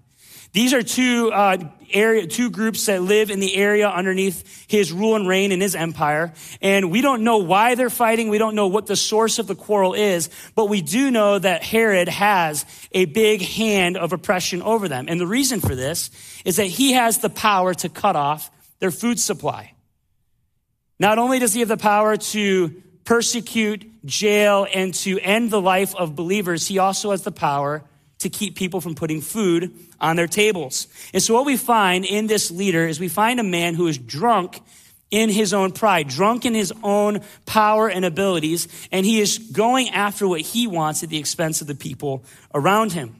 These 0.53 0.73
are 0.73 0.81
two 0.81 1.31
uh, 1.31 1.57
area, 1.91 2.27
two 2.27 2.49
groups 2.49 2.85
that 2.87 3.01
live 3.01 3.29
in 3.29 3.39
the 3.39 3.55
area 3.55 3.89
underneath 3.89 4.65
his 4.67 4.91
rule 4.91 5.15
and 5.15 5.27
reign 5.27 5.51
in 5.51 5.61
his 5.61 5.75
empire. 5.75 6.33
And 6.61 6.91
we 6.91 7.01
don't 7.01 7.23
know 7.23 7.37
why 7.37 7.75
they're 7.75 7.89
fighting. 7.89 8.29
We 8.29 8.37
don't 8.37 8.55
know 8.55 8.67
what 8.67 8.87
the 8.87 8.95
source 8.95 9.39
of 9.39 9.47
the 9.47 9.55
quarrel 9.55 9.93
is, 9.93 10.29
but 10.55 10.65
we 10.65 10.81
do 10.81 11.11
know 11.11 11.39
that 11.39 11.63
Herod 11.63 12.09
has 12.09 12.65
a 12.91 13.05
big 13.05 13.41
hand 13.41 13.97
of 13.97 14.13
oppression 14.13 14.61
over 14.61 14.87
them. 14.87 15.05
And 15.07 15.19
the 15.19 15.27
reason 15.27 15.61
for 15.61 15.75
this 15.75 16.09
is 16.45 16.57
that 16.57 16.65
he 16.65 16.93
has 16.93 17.19
the 17.19 17.29
power 17.29 17.73
to 17.75 17.89
cut 17.89 18.15
off 18.15 18.51
their 18.79 18.91
food 18.91 19.19
supply. 19.19 19.73
Not 20.99 21.19
only 21.19 21.39
does 21.39 21.53
he 21.53 21.59
have 21.59 21.69
the 21.69 21.77
power 21.77 22.17
to 22.17 22.83
persecute, 23.05 24.05
jail, 24.05 24.67
and 24.73 24.93
to 24.93 25.19
end 25.19 25.51
the 25.51 25.61
life 25.61 25.95
of 25.95 26.15
believers, 26.15 26.67
he 26.67 26.79
also 26.79 27.11
has 27.11 27.21
the 27.21 27.31
power 27.31 27.83
to 28.19 28.29
keep 28.29 28.55
people 28.55 28.81
from 28.81 28.95
putting 28.95 29.21
food 29.21 29.73
on 29.99 30.15
their 30.15 30.27
tables. 30.27 30.87
And 31.13 31.21
so 31.21 31.33
what 31.33 31.45
we 31.45 31.57
find 31.57 32.05
in 32.05 32.27
this 32.27 32.49
leader 32.51 32.87
is 32.87 32.99
we 32.99 33.09
find 33.09 33.39
a 33.39 33.43
man 33.43 33.75
who 33.75 33.87
is 33.87 33.97
drunk 33.97 34.59
in 35.09 35.29
his 35.29 35.53
own 35.53 35.71
pride, 35.71 36.07
drunk 36.07 36.45
in 36.45 36.53
his 36.53 36.73
own 36.83 37.21
power 37.45 37.89
and 37.89 38.03
abilities, 38.03 38.67
and 38.91 39.05
he 39.05 39.21
is 39.21 39.37
going 39.37 39.89
after 39.89 40.27
what 40.27 40.41
he 40.41 40.67
wants 40.67 41.03
at 41.03 41.09
the 41.09 41.17
expense 41.17 41.61
of 41.61 41.67
the 41.67 41.75
people 41.75 42.25
around 42.53 42.91
him. 42.91 43.15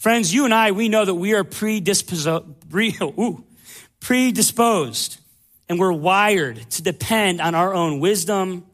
Friends, 0.00 0.34
you 0.34 0.44
and 0.46 0.54
I, 0.54 0.72
we 0.72 0.88
know 0.88 1.04
that 1.04 1.14
we 1.14 1.34
are 1.34 1.44
predisposed, 1.44 2.28
predisposed 4.00 5.20
and 5.70 5.78
we're 5.78 5.92
wired 5.92 6.68
to 6.70 6.82
depend 6.82 7.40
on 7.40 7.54
our 7.54 7.72
own 7.72 8.00
wisdom, 8.00 8.66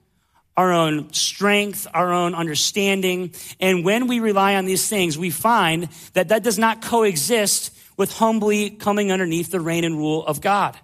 our 0.56 0.72
own 0.72 1.12
strength, 1.12 1.86
our 1.92 2.12
own 2.12 2.34
understanding. 2.34 3.32
And 3.60 3.84
when 3.84 4.06
we 4.06 4.20
rely 4.20 4.54
on 4.56 4.64
these 4.64 4.88
things, 4.88 5.18
we 5.18 5.30
find 5.30 5.88
that 6.14 6.28
that 6.28 6.42
does 6.42 6.58
not 6.58 6.82
coexist 6.82 7.76
with 7.96 8.12
humbly 8.12 8.70
coming 8.70 9.12
underneath 9.12 9.50
the 9.50 9.60
reign 9.60 9.84
and 9.84 9.96
rule 9.96 10.24
of 10.26 10.40
God. 10.40 10.76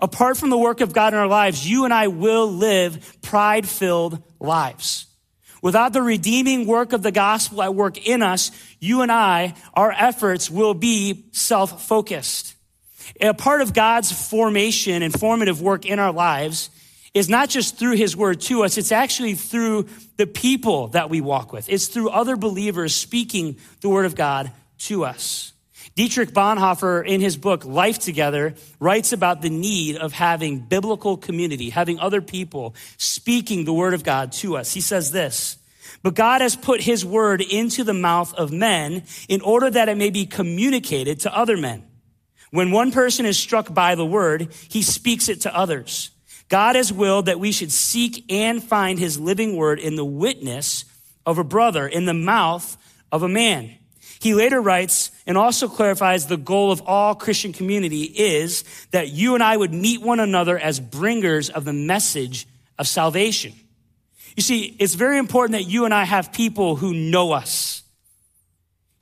Apart 0.00 0.36
from 0.36 0.50
the 0.50 0.58
work 0.58 0.80
of 0.80 0.92
God 0.92 1.14
in 1.14 1.18
our 1.18 1.26
lives, 1.26 1.68
you 1.68 1.84
and 1.84 1.94
I 1.94 2.08
will 2.08 2.50
live 2.50 3.18
pride 3.22 3.66
filled 3.66 4.22
lives. 4.38 5.06
Without 5.62 5.92
the 5.92 6.02
redeeming 6.02 6.66
work 6.66 6.92
of 6.92 7.02
the 7.02 7.10
gospel 7.10 7.62
at 7.62 7.74
work 7.74 8.06
in 8.06 8.22
us, 8.22 8.50
you 8.78 9.00
and 9.00 9.10
I, 9.10 9.54
our 9.74 9.90
efforts 9.90 10.50
will 10.50 10.74
be 10.74 11.26
self 11.32 11.86
focused. 11.86 12.54
A 13.20 13.32
part 13.32 13.62
of 13.62 13.72
God's 13.72 14.12
formation 14.12 15.02
and 15.02 15.18
formative 15.18 15.62
work 15.62 15.86
in 15.86 15.98
our 15.98 16.12
lives 16.12 16.70
is 17.16 17.30
not 17.30 17.48
just 17.48 17.78
through 17.78 17.96
his 17.96 18.14
word 18.14 18.42
to 18.42 18.62
us, 18.62 18.76
it's 18.76 18.92
actually 18.92 19.32
through 19.32 19.88
the 20.18 20.26
people 20.26 20.88
that 20.88 21.08
we 21.08 21.22
walk 21.22 21.50
with. 21.50 21.66
It's 21.70 21.86
through 21.86 22.10
other 22.10 22.36
believers 22.36 22.94
speaking 22.94 23.56
the 23.80 23.88
word 23.88 24.04
of 24.04 24.14
God 24.14 24.52
to 24.80 25.06
us. 25.06 25.54
Dietrich 25.94 26.32
Bonhoeffer, 26.32 27.06
in 27.06 27.22
his 27.22 27.38
book 27.38 27.64
Life 27.64 27.98
Together, 27.98 28.54
writes 28.78 29.14
about 29.14 29.40
the 29.40 29.48
need 29.48 29.96
of 29.96 30.12
having 30.12 30.58
biblical 30.58 31.16
community, 31.16 31.70
having 31.70 31.98
other 31.98 32.20
people 32.20 32.74
speaking 32.98 33.64
the 33.64 33.72
word 33.72 33.94
of 33.94 34.04
God 34.04 34.32
to 34.32 34.58
us. 34.58 34.74
He 34.74 34.82
says 34.82 35.10
this, 35.10 35.56
but 36.02 36.12
God 36.12 36.42
has 36.42 36.54
put 36.54 36.82
his 36.82 37.02
word 37.02 37.40
into 37.40 37.82
the 37.82 37.94
mouth 37.94 38.34
of 38.34 38.52
men 38.52 39.04
in 39.26 39.40
order 39.40 39.70
that 39.70 39.88
it 39.88 39.96
may 39.96 40.10
be 40.10 40.26
communicated 40.26 41.20
to 41.20 41.34
other 41.34 41.56
men. 41.56 41.82
When 42.50 42.72
one 42.72 42.92
person 42.92 43.24
is 43.24 43.38
struck 43.38 43.72
by 43.72 43.94
the 43.94 44.04
word, 44.04 44.52
he 44.68 44.82
speaks 44.82 45.30
it 45.30 45.40
to 45.42 45.56
others. 45.56 46.10
God 46.48 46.76
has 46.76 46.92
willed 46.92 47.26
that 47.26 47.40
we 47.40 47.52
should 47.52 47.72
seek 47.72 48.24
and 48.30 48.62
find 48.62 48.98
his 48.98 49.18
living 49.18 49.56
word 49.56 49.78
in 49.80 49.96
the 49.96 50.04
witness 50.04 50.84
of 51.24 51.38
a 51.38 51.44
brother, 51.44 51.86
in 51.86 52.04
the 52.04 52.14
mouth 52.14 52.76
of 53.10 53.22
a 53.22 53.28
man. 53.28 53.74
He 54.20 54.34
later 54.34 54.60
writes 54.60 55.10
and 55.26 55.36
also 55.36 55.68
clarifies 55.68 56.26
the 56.26 56.36
goal 56.36 56.72
of 56.72 56.82
all 56.82 57.14
Christian 57.14 57.52
community 57.52 58.04
is 58.04 58.64
that 58.92 59.08
you 59.08 59.34
and 59.34 59.42
I 59.42 59.56
would 59.56 59.72
meet 59.72 60.00
one 60.00 60.20
another 60.20 60.58
as 60.58 60.80
bringers 60.80 61.50
of 61.50 61.64
the 61.64 61.72
message 61.72 62.46
of 62.78 62.86
salvation. 62.86 63.52
You 64.36 64.42
see, 64.42 64.76
it's 64.78 64.94
very 64.94 65.18
important 65.18 65.52
that 65.52 65.68
you 65.68 65.84
and 65.84 65.92
I 65.92 66.04
have 66.04 66.32
people 66.32 66.76
who 66.76 66.94
know 66.94 67.32
us 67.32 67.82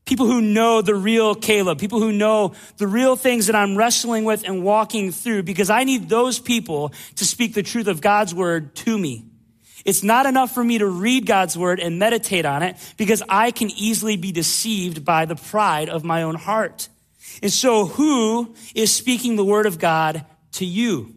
People 0.04 0.26
who 0.26 0.42
know 0.42 0.82
the 0.82 0.94
real 0.94 1.34
Caleb, 1.34 1.78
people 1.78 1.99
who 1.99 2.12
know 2.12 2.54
the 2.76 2.87
real 2.87 3.16
things 3.16 3.46
that 3.46 3.56
I'm 3.56 3.76
wrestling 3.76 4.25
with 4.25 4.44
and 4.44 4.62
walking 4.62 5.12
through, 5.12 5.44
because 5.44 5.70
I 5.70 5.84
need 5.84 6.08
those 6.11 6.38
people 6.38 6.92
to 7.16 7.25
speak 7.25 7.54
the 7.54 7.62
truth 7.62 7.87
of 7.87 8.02
God's 8.02 8.34
word 8.34 8.75
to 8.76 8.99
me. 8.99 9.25
It's 9.84 10.02
not 10.02 10.26
enough 10.26 10.52
for 10.52 10.64
me 10.64 10.78
to 10.78 10.87
read 10.87 11.26
God's 11.26 11.56
word 11.56 11.78
and 11.80 11.99
meditate 11.99 12.46
on 12.46 12.62
it 12.62 12.76
because 12.96 13.23
I 13.28 13.50
can 13.50 13.70
easily 13.70 14.16
be 14.16 14.32
deceived 14.32 15.04
by 15.04 15.26
the 15.26 15.37
pride 15.37 15.88
of 15.88 16.04
my 16.04 16.23
own 16.23 16.34
heart. 16.34 16.88
And 17.42 17.52
so 17.52 17.87
who 17.87 18.54
is 18.75 18.94
speaking 18.94 19.37
the 19.37 19.44
word 19.44 19.66
of 19.66 19.78
God 19.78 20.25
to 20.52 20.64
you? 20.64 21.14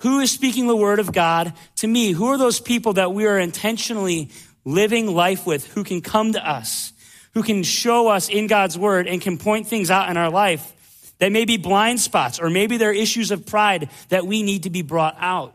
Who 0.00 0.20
is 0.20 0.30
speaking 0.30 0.66
the 0.66 0.76
word 0.76 0.98
of 0.98 1.12
God 1.12 1.52
to 1.76 1.86
me? 1.86 2.12
Who 2.12 2.28
are 2.28 2.38
those 2.38 2.60
people 2.60 2.94
that 2.94 3.12
we 3.12 3.26
are 3.26 3.38
intentionally 3.38 4.30
living 4.64 5.14
life 5.14 5.46
with 5.46 5.66
who 5.66 5.84
can 5.84 6.00
come 6.00 6.32
to 6.32 6.48
us 6.48 6.89
who 7.34 7.42
can 7.42 7.62
show 7.62 8.08
us 8.08 8.28
in 8.28 8.46
God's 8.46 8.76
word 8.76 9.06
and 9.06 9.20
can 9.20 9.38
point 9.38 9.66
things 9.66 9.90
out 9.90 10.08
in 10.08 10.16
our 10.16 10.30
life 10.30 10.74
that 11.18 11.32
may 11.32 11.44
be 11.44 11.56
blind 11.56 12.00
spots 12.00 12.40
or 12.40 12.50
maybe 12.50 12.76
there 12.76 12.90
are 12.90 12.94
issues 12.94 13.30
of 13.30 13.46
pride 13.46 13.90
that 14.08 14.26
we 14.26 14.42
need 14.42 14.64
to 14.64 14.70
be 14.70 14.82
brought 14.82 15.16
out. 15.18 15.54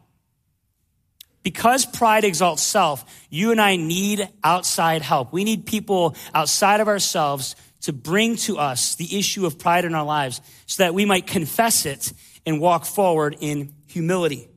Because 1.43 1.85
pride 1.85 2.23
exalts 2.23 2.63
self, 2.63 3.05
you 3.29 3.51
and 3.51 3.61
I 3.61 3.75
need 3.75 4.27
outside 4.43 5.03
help. 5.03 5.31
We 5.31 5.43
need 5.43 5.65
people 5.67 6.15
outside 6.33 6.79
of 6.79 6.87
ourselves 6.87 7.55
to 7.81 7.93
bring 7.93 8.35
to 8.35 8.57
us 8.57 8.95
the 8.95 9.19
issue 9.19 9.45
of 9.45 9.59
pride 9.59 9.85
in 9.85 9.93
our 9.93 10.05
lives 10.05 10.41
so 10.65 10.83
that 10.83 10.95
we 10.95 11.05
might 11.05 11.27
confess 11.27 11.85
it 11.85 12.13
and 12.45 12.59
walk 12.59 12.85
forward 12.85 13.37
in 13.39 13.73
humility. 13.87 14.47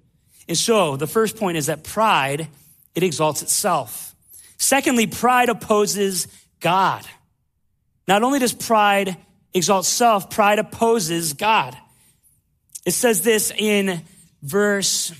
And 0.48 0.56
so 0.56 0.96
the 0.96 1.06
first 1.06 1.36
point 1.36 1.58
is 1.58 1.66
that 1.66 1.84
pride, 1.84 2.48
it 2.94 3.02
exalts 3.02 3.42
itself. 3.42 4.14
Secondly, 4.56 5.06
pride 5.06 5.50
opposes 5.50 6.26
God. 6.60 7.06
Not 8.06 8.22
only 8.22 8.38
does 8.38 8.52
pride 8.52 9.16
exalt 9.54 9.86
self, 9.86 10.30
pride 10.30 10.58
opposes 10.58 11.34
God. 11.34 11.76
It 12.84 12.92
says 12.92 13.22
this 13.22 13.52
in 13.56 14.02
verse 14.42 15.12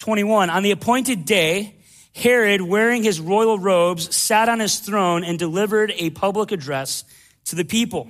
21. 0.00 0.50
On 0.50 0.62
the 0.62 0.70
appointed 0.72 1.24
day, 1.24 1.76
Herod, 2.14 2.60
wearing 2.60 3.04
his 3.04 3.20
royal 3.20 3.58
robes, 3.58 4.14
sat 4.14 4.48
on 4.48 4.58
his 4.58 4.78
throne 4.78 5.22
and 5.22 5.38
delivered 5.38 5.92
a 5.96 6.10
public 6.10 6.50
address 6.50 7.04
to 7.46 7.56
the 7.56 7.64
people. 7.64 8.08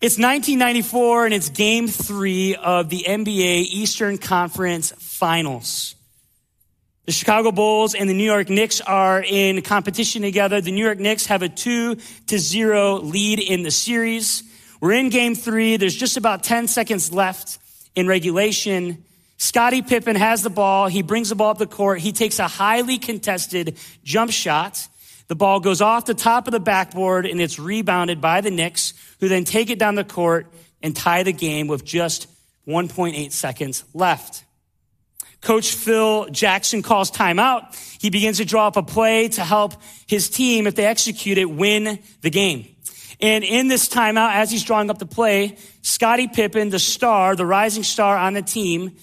It's 0.00 0.16
1994 0.16 1.26
and 1.26 1.34
it's 1.34 1.50
game 1.50 1.86
three 1.86 2.56
of 2.56 2.88
the 2.88 3.04
NBA 3.06 3.66
Eastern 3.70 4.16
Conference 4.16 4.92
Finals. 4.92 5.94
The 7.10 7.14
Chicago 7.14 7.50
Bulls 7.50 7.96
and 7.96 8.08
the 8.08 8.14
New 8.14 8.22
York 8.22 8.48
Knicks 8.48 8.80
are 8.80 9.20
in 9.20 9.62
competition 9.62 10.22
together. 10.22 10.60
The 10.60 10.70
New 10.70 10.84
York 10.84 11.00
Knicks 11.00 11.26
have 11.26 11.42
a 11.42 11.48
two 11.48 11.96
to 12.28 12.38
zero 12.38 12.98
lead 13.00 13.40
in 13.40 13.64
the 13.64 13.72
series. 13.72 14.44
We're 14.80 14.92
in 14.92 15.08
game 15.08 15.34
three. 15.34 15.76
There's 15.76 15.96
just 15.96 16.16
about 16.16 16.44
10 16.44 16.68
seconds 16.68 17.12
left 17.12 17.58
in 17.96 18.06
regulation. 18.06 19.04
Scottie 19.38 19.82
Pippen 19.82 20.14
has 20.14 20.44
the 20.44 20.50
ball. 20.50 20.86
He 20.86 21.02
brings 21.02 21.30
the 21.30 21.34
ball 21.34 21.50
up 21.50 21.58
the 21.58 21.66
court. 21.66 21.98
He 21.98 22.12
takes 22.12 22.38
a 22.38 22.46
highly 22.46 22.98
contested 22.98 23.76
jump 24.04 24.30
shot. 24.30 24.86
The 25.26 25.34
ball 25.34 25.58
goes 25.58 25.80
off 25.80 26.04
the 26.04 26.14
top 26.14 26.46
of 26.46 26.52
the 26.52 26.60
backboard 26.60 27.26
and 27.26 27.40
it's 27.40 27.58
rebounded 27.58 28.20
by 28.20 28.40
the 28.40 28.52
Knicks, 28.52 28.94
who 29.18 29.26
then 29.26 29.42
take 29.42 29.68
it 29.70 29.80
down 29.80 29.96
the 29.96 30.04
court 30.04 30.46
and 30.80 30.94
tie 30.94 31.24
the 31.24 31.32
game 31.32 31.66
with 31.66 31.84
just 31.84 32.28
1.8 32.68 33.32
seconds 33.32 33.82
left. 33.94 34.44
Coach 35.40 35.74
Phil 35.74 36.26
Jackson 36.30 36.82
calls 36.82 37.10
timeout. 37.10 37.74
He 38.00 38.10
begins 38.10 38.38
to 38.38 38.44
draw 38.44 38.66
up 38.66 38.76
a 38.76 38.82
play 38.82 39.28
to 39.28 39.44
help 39.44 39.74
his 40.06 40.28
team, 40.28 40.66
if 40.66 40.74
they 40.74 40.84
execute 40.84 41.38
it, 41.38 41.46
win 41.46 41.98
the 42.20 42.30
game. 42.30 42.66
And 43.20 43.44
in 43.44 43.68
this 43.68 43.88
timeout, 43.88 44.34
as 44.34 44.50
he's 44.50 44.64
drawing 44.64 44.90
up 44.90 44.98
the 44.98 45.06
play, 45.06 45.56
Scottie 45.82 46.28
Pippen, 46.28 46.70
the 46.70 46.78
star, 46.78 47.36
the 47.36 47.46
rising 47.46 47.82
star 47.82 48.16
on 48.16 48.34
the 48.34 48.42
team, 48.42 48.96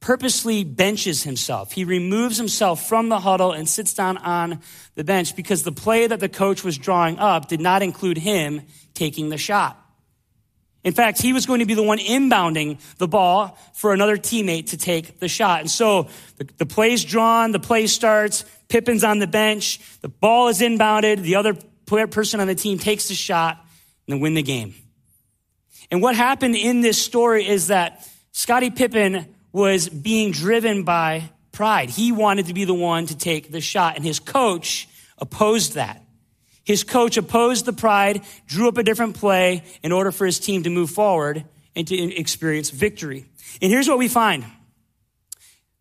purposely 0.00 0.64
benches 0.64 1.22
himself. 1.22 1.72
He 1.72 1.84
removes 1.84 2.36
himself 2.36 2.86
from 2.86 3.08
the 3.08 3.20
huddle 3.20 3.52
and 3.52 3.68
sits 3.68 3.94
down 3.94 4.18
on 4.18 4.60
the 4.96 5.04
bench 5.04 5.34
because 5.34 5.62
the 5.62 5.72
play 5.72 6.06
that 6.06 6.20
the 6.20 6.28
coach 6.28 6.62
was 6.62 6.76
drawing 6.76 7.18
up 7.18 7.48
did 7.48 7.60
not 7.60 7.82
include 7.82 8.18
him 8.18 8.62
taking 8.92 9.28
the 9.28 9.38
shot. 9.38 9.83
In 10.84 10.92
fact, 10.92 11.20
he 11.20 11.32
was 11.32 11.46
going 11.46 11.60
to 11.60 11.66
be 11.66 11.74
the 11.74 11.82
one 11.82 11.98
inbounding 11.98 12.78
the 12.98 13.08
ball 13.08 13.58
for 13.72 13.94
another 13.94 14.18
teammate 14.18 14.70
to 14.70 14.76
take 14.76 15.18
the 15.18 15.28
shot. 15.28 15.60
And 15.60 15.70
so 15.70 16.08
the, 16.36 16.46
the 16.58 16.66
play's 16.66 17.04
drawn, 17.04 17.52
the 17.52 17.58
play 17.58 17.86
starts, 17.86 18.44
Pippen's 18.68 19.02
on 19.02 19.18
the 19.18 19.26
bench, 19.26 19.80
the 20.02 20.08
ball 20.08 20.48
is 20.48 20.60
inbounded, 20.60 21.22
the 21.22 21.36
other 21.36 21.54
person 21.86 22.40
on 22.40 22.46
the 22.46 22.54
team 22.54 22.78
takes 22.78 23.08
the 23.08 23.14
shot 23.14 23.58
and 24.06 24.14
then 24.14 24.20
win 24.20 24.34
the 24.34 24.42
game. 24.42 24.74
And 25.90 26.02
what 26.02 26.16
happened 26.16 26.54
in 26.54 26.82
this 26.82 27.02
story 27.02 27.46
is 27.46 27.68
that 27.68 28.06
Scottie 28.32 28.70
Pippen 28.70 29.26
was 29.52 29.88
being 29.88 30.32
driven 30.32 30.82
by 30.82 31.30
pride. 31.52 31.88
He 31.88 32.12
wanted 32.12 32.46
to 32.46 32.54
be 32.54 32.64
the 32.64 32.74
one 32.74 33.06
to 33.06 33.16
take 33.16 33.50
the 33.50 33.60
shot, 33.60 33.96
and 33.96 34.04
his 34.04 34.18
coach 34.18 34.88
opposed 35.18 35.74
that. 35.74 36.03
His 36.64 36.82
coach 36.82 37.16
opposed 37.16 37.66
the 37.66 37.72
pride, 37.72 38.22
drew 38.46 38.68
up 38.68 38.78
a 38.78 38.82
different 38.82 39.16
play 39.16 39.62
in 39.82 39.92
order 39.92 40.10
for 40.10 40.26
his 40.26 40.38
team 40.38 40.62
to 40.62 40.70
move 40.70 40.90
forward 40.90 41.44
and 41.76 41.86
to 41.86 41.96
experience 41.96 42.70
victory. 42.70 43.26
And 43.60 43.70
here's 43.70 43.88
what 43.88 43.98
we 43.98 44.08
find. 44.08 44.44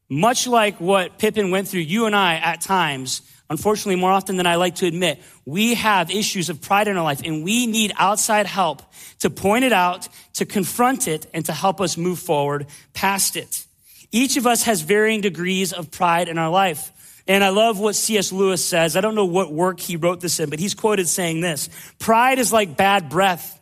Much 0.10 0.46
like 0.46 0.80
what 0.80 1.18
Pippen 1.18 1.50
went 1.52 1.68
through, 1.68 1.82
you 1.82 2.06
and 2.06 2.16
I 2.16 2.36
at 2.36 2.62
times, 2.62 3.22
unfortunately, 3.50 3.96
more 3.96 4.12
often 4.12 4.38
than 4.38 4.46
I 4.46 4.56
like 4.56 4.76
to 4.76 4.86
admit, 4.86 5.22
we 5.46 5.76
have 5.76 6.12
issues 6.12 6.50
of 6.50 6.62
pride 6.62 6.88
in 6.88 6.98
our 6.98 7.04
life 7.04 7.22
and 7.24 7.44
we 7.44 7.66
need 7.66 7.94
outside 7.98 8.46
help 8.46 8.82
to 9.20 9.30
point 9.30 9.64
it 9.64 9.74
out, 9.74 10.08
to 10.34 10.46
confront 10.46 11.08
it, 11.08 11.26
and 11.34 11.46
to 11.46 11.54
help 11.54 11.80
us 11.80 11.98
move 11.98 12.20
forward 12.20 12.68
past 12.94 13.38
it. 13.38 13.66
Each 14.12 14.38
of 14.38 14.46
us 14.46 14.64
has 14.64 14.82
varying 14.82 15.22
degrees 15.22 15.74
of 15.74 15.90
pride 15.90 16.28
in 16.28 16.38
our 16.38 16.50
life. 16.50 16.92
And 17.28 17.44
I 17.44 17.50
love 17.50 17.80
what 17.80 17.96
C.S. 17.96 18.32
Lewis 18.32 18.64
says. 18.64 18.98
I 18.98 19.02
don't 19.02 19.16
know 19.16 19.26
what 19.26 19.52
work 19.52 19.80
he 19.80 19.96
wrote 19.96 20.20
this 20.20 20.40
in, 20.40 20.50
but 20.50 20.60
he's 20.60 20.74
quoted 20.74 21.08
saying 21.08 21.42
this 21.42 21.70
Pride 22.00 22.40
is 22.40 22.52
like 22.52 22.76
bad 22.76 23.10
breath. 23.10 23.60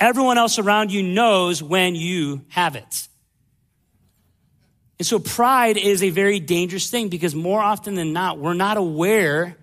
Everyone 0.00 0.38
else 0.38 0.58
around 0.58 0.92
you 0.92 1.02
knows 1.02 1.62
when 1.62 1.94
you 1.94 2.44
have 2.48 2.76
it. 2.76 3.08
And 4.98 5.06
so 5.06 5.18
pride 5.18 5.76
is 5.76 6.02
a 6.02 6.10
very 6.10 6.40
dangerous 6.40 6.90
thing 6.90 7.08
because 7.08 7.34
more 7.34 7.60
often 7.60 7.94
than 7.94 8.12
not, 8.12 8.38
we're 8.38 8.54
not 8.54 8.76
aware 8.76 9.56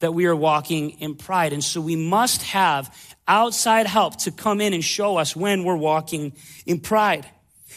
that 0.00 0.12
we 0.12 0.26
are 0.26 0.36
walking 0.36 0.90
in 1.00 1.14
pride. 1.14 1.54
And 1.54 1.64
so 1.64 1.80
we 1.80 1.96
must 1.96 2.42
have 2.42 2.94
outside 3.26 3.86
help 3.86 4.16
to 4.18 4.30
come 4.30 4.60
in 4.60 4.74
and 4.74 4.84
show 4.84 5.16
us 5.16 5.34
when 5.34 5.64
we're 5.64 5.76
walking 5.76 6.34
in 6.66 6.80
pride. 6.80 7.26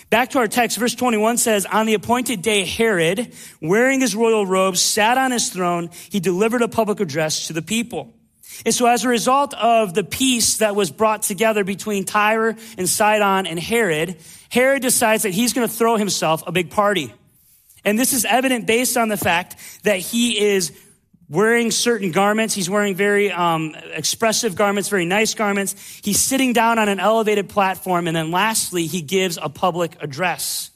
Back 0.10 0.30
to 0.32 0.40
our 0.40 0.48
text, 0.48 0.78
verse 0.78 0.96
21 0.96 1.38
says, 1.38 1.66
On 1.66 1.86
the 1.86 1.94
appointed 1.94 2.42
day, 2.42 2.66
Herod, 2.66 3.34
wearing 3.62 4.02
his 4.02 4.16
royal 4.16 4.46
robes, 4.46 4.82
sat 4.82 5.18
on 5.18 5.32
his 5.32 5.50
throne. 5.50 5.90
He 6.10 6.20
delivered 6.20 6.62
a 6.62 6.68
public 6.68 7.00
address 7.00 7.48
to 7.48 7.54
the 7.54 7.62
people. 7.62 8.14
And 8.66 8.74
so 8.74 8.88
as 8.88 9.04
a 9.04 9.10
result 9.10 9.54
of 9.54 9.94
the 9.94 10.04
peace 10.04 10.58
that 10.58 10.76
was 10.76 10.90
brought 10.92 11.24
together 11.24 11.64
between 11.64 12.06
Tyre 12.06 12.56
and 12.78 12.90
Sidon 12.90 13.46
and 13.46 13.60
Herod, 13.60 14.18
Herod 14.50 14.82
decides 14.82 15.24
that 15.24 15.32
he's 15.32 15.54
going 15.54 15.68
to 15.68 15.74
throw 15.74 15.98
himself 15.98 16.44
a 16.48 16.52
big 16.52 16.72
party. 16.72 17.14
And 17.84 18.00
this 18.00 18.14
is 18.14 18.26
evident 18.26 18.66
based 18.66 18.98
on 18.98 19.10
the 19.10 19.18
fact 19.18 19.56
that 19.84 20.00
he 20.00 20.40
is 20.40 20.72
wearing 21.30 21.72
certain 21.72 22.12
garments. 22.12 22.54
He's 22.54 22.70
wearing 22.70 22.96
very 22.96 23.32
um, 23.32 23.76
expressive 23.94 24.56
garments, 24.56 24.90
very 24.90 25.06
nice 25.06 25.34
garments. 25.34 25.76
He's 26.04 26.20
sitting 26.20 26.54
down 26.54 26.80
on 26.80 26.90
an 26.90 27.00
elevated 27.00 27.50
platform. 27.50 28.08
And 28.08 28.16
then 28.16 28.32
lastly, 28.32 28.88
he 28.88 29.02
gives 29.02 29.38
a 29.42 29.50
public 29.50 29.98
address. 30.02 30.72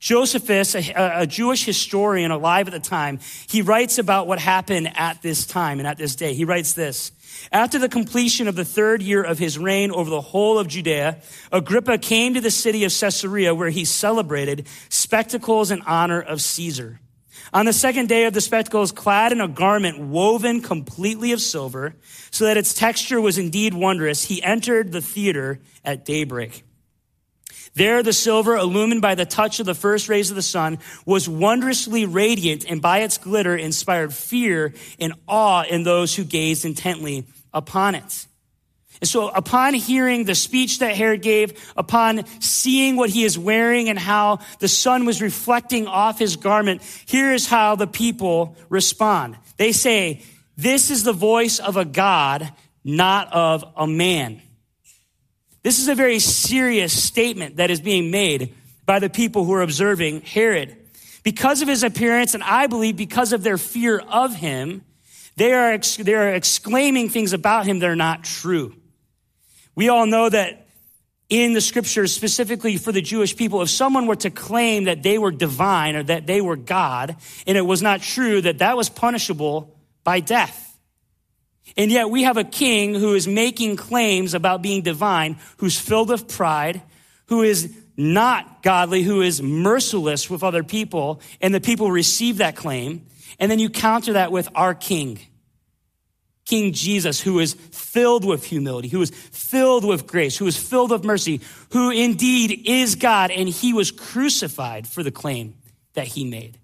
Josephus, 0.00 0.74
a, 0.74 0.92
a, 0.96 1.26
Jewish 1.26 1.64
historian 1.64 2.30
alive 2.30 2.66
at 2.68 2.74
the 2.74 2.80
time, 2.80 3.20
he 3.48 3.62
writes 3.62 3.96
about 3.96 4.26
what 4.26 4.38
happened 4.38 4.92
at 4.96 5.22
this 5.22 5.46
time 5.46 5.78
and 5.78 5.88
at 5.88 5.96
this 5.96 6.14
day. 6.14 6.34
He 6.34 6.44
writes 6.44 6.74
this. 6.74 7.10
After 7.50 7.78
the 7.78 7.88
completion 7.88 8.46
of 8.46 8.54
the 8.54 8.66
third 8.66 9.00
year 9.00 9.22
of 9.22 9.38
his 9.38 9.58
reign 9.58 9.90
over 9.90 10.10
the 10.10 10.20
whole 10.20 10.58
of 10.58 10.68
Judea, 10.68 11.22
Agrippa 11.50 11.96
came 11.96 12.34
to 12.34 12.42
the 12.42 12.50
city 12.50 12.84
of 12.84 12.92
Caesarea 12.92 13.54
where 13.54 13.70
he 13.70 13.86
celebrated 13.86 14.66
spectacles 14.90 15.70
in 15.70 15.80
honor 15.82 16.20
of 16.20 16.42
Caesar. 16.42 17.00
On 17.54 17.66
the 17.66 17.72
second 17.72 18.08
day 18.08 18.24
of 18.24 18.34
the 18.34 18.40
spectacles, 18.40 18.90
clad 18.90 19.30
in 19.30 19.40
a 19.40 19.46
garment 19.46 20.00
woven 20.00 20.60
completely 20.60 21.30
of 21.30 21.40
silver, 21.40 21.94
so 22.32 22.46
that 22.46 22.56
its 22.56 22.74
texture 22.74 23.20
was 23.20 23.38
indeed 23.38 23.74
wondrous, 23.74 24.24
he 24.24 24.42
entered 24.42 24.90
the 24.90 25.00
theater 25.00 25.60
at 25.84 26.04
daybreak. 26.04 26.64
There, 27.74 28.02
the 28.02 28.12
silver, 28.12 28.56
illumined 28.56 29.02
by 29.02 29.14
the 29.14 29.24
touch 29.24 29.60
of 29.60 29.66
the 29.66 29.74
first 29.74 30.08
rays 30.08 30.30
of 30.30 30.36
the 30.36 30.42
sun, 30.42 30.80
was 31.06 31.28
wondrously 31.28 32.06
radiant 32.06 32.68
and 32.68 32.82
by 32.82 33.00
its 33.00 33.18
glitter 33.18 33.56
inspired 33.56 34.12
fear 34.12 34.74
and 34.98 35.14
awe 35.28 35.62
in 35.62 35.84
those 35.84 36.12
who 36.12 36.24
gazed 36.24 36.64
intently 36.64 37.24
upon 37.52 37.94
it. 37.94 38.26
And 39.00 39.08
so 39.08 39.28
upon 39.28 39.74
hearing 39.74 40.24
the 40.24 40.34
speech 40.34 40.78
that 40.78 40.94
Herod 40.94 41.22
gave, 41.22 41.72
upon 41.76 42.26
seeing 42.40 42.96
what 42.96 43.10
he 43.10 43.24
is 43.24 43.38
wearing 43.38 43.88
and 43.88 43.98
how 43.98 44.38
the 44.60 44.68
sun 44.68 45.04
was 45.04 45.20
reflecting 45.20 45.86
off 45.86 46.18
his 46.18 46.36
garment, 46.36 46.82
here 47.06 47.32
is 47.32 47.46
how 47.46 47.76
the 47.76 47.86
people 47.86 48.56
respond. 48.68 49.36
They 49.56 49.72
say, 49.72 50.22
this 50.56 50.90
is 50.90 51.02
the 51.02 51.12
voice 51.12 51.58
of 51.58 51.76
a 51.76 51.84
God, 51.84 52.52
not 52.84 53.32
of 53.32 53.64
a 53.76 53.86
man. 53.86 54.40
This 55.62 55.78
is 55.78 55.88
a 55.88 55.94
very 55.94 56.18
serious 56.18 56.92
statement 57.02 57.56
that 57.56 57.70
is 57.70 57.80
being 57.80 58.10
made 58.10 58.54
by 58.86 58.98
the 58.98 59.10
people 59.10 59.44
who 59.44 59.54
are 59.54 59.62
observing 59.62 60.20
Herod. 60.20 60.76
Because 61.22 61.62
of 61.62 61.68
his 61.68 61.82
appearance, 61.82 62.34
and 62.34 62.42
I 62.42 62.66
believe 62.66 62.96
because 62.96 63.32
of 63.32 63.42
their 63.42 63.56
fear 63.56 63.98
of 63.98 64.34
him, 64.34 64.84
they 65.36 65.52
are, 65.52 65.78
they 65.78 66.14
are 66.14 66.34
exclaiming 66.34 67.08
things 67.08 67.32
about 67.32 67.66
him 67.66 67.78
that 67.78 67.88
are 67.88 67.96
not 67.96 68.24
true. 68.24 68.74
We 69.74 69.88
all 69.88 70.06
know 70.06 70.28
that 70.28 70.66
in 71.28 71.52
the 71.54 71.60
scriptures, 71.60 72.14
specifically 72.14 72.76
for 72.76 72.92
the 72.92 73.00
Jewish 73.00 73.36
people, 73.36 73.62
if 73.62 73.70
someone 73.70 74.06
were 74.06 74.16
to 74.16 74.30
claim 74.30 74.84
that 74.84 75.02
they 75.02 75.18
were 75.18 75.30
divine 75.30 75.96
or 75.96 76.02
that 76.04 76.26
they 76.26 76.40
were 76.40 76.56
God, 76.56 77.16
and 77.46 77.56
it 77.56 77.62
was 77.62 77.82
not 77.82 78.02
true, 78.02 78.40
that 78.42 78.58
that 78.58 78.76
was 78.76 78.88
punishable 78.88 79.76
by 80.04 80.20
death. 80.20 80.78
And 81.76 81.90
yet 81.90 82.10
we 82.10 82.24
have 82.24 82.36
a 82.36 82.44
king 82.44 82.94
who 82.94 83.14
is 83.14 83.26
making 83.26 83.76
claims 83.76 84.34
about 84.34 84.62
being 84.62 84.82
divine, 84.82 85.38
who's 85.56 85.78
filled 85.78 86.10
with 86.10 86.28
pride, 86.28 86.82
who 87.26 87.42
is 87.42 87.74
not 87.96 88.62
godly, 88.62 89.02
who 89.02 89.22
is 89.22 89.40
merciless 89.42 90.28
with 90.28 90.42
other 90.42 90.62
people, 90.62 91.20
and 91.40 91.54
the 91.54 91.60
people 91.60 91.90
receive 91.90 92.38
that 92.38 92.54
claim. 92.54 93.06
And 93.38 93.50
then 93.50 93.58
you 93.58 93.70
counter 93.70 94.12
that 94.14 94.30
with 94.30 94.48
our 94.54 94.74
king 94.74 95.18
King 96.44 96.72
Jesus, 96.72 97.20
who 97.20 97.38
is 97.38 97.54
filled 97.54 98.24
with 98.24 98.44
humility, 98.44 98.88
who 98.88 99.00
is 99.00 99.10
filled 99.10 99.84
with 99.84 100.06
grace, 100.06 100.36
who 100.36 100.46
is 100.46 100.56
filled 100.56 100.90
with 100.90 101.04
mercy, 101.04 101.40
who 101.70 101.90
indeed 101.90 102.62
is 102.66 102.96
God, 102.96 103.30
and 103.30 103.48
he 103.48 103.72
was 103.72 103.90
crucified 103.90 104.86
for 104.86 105.02
the 105.02 105.10
claim 105.10 105.54
that 105.94 106.06
he 106.06 106.24
made. 106.24 106.58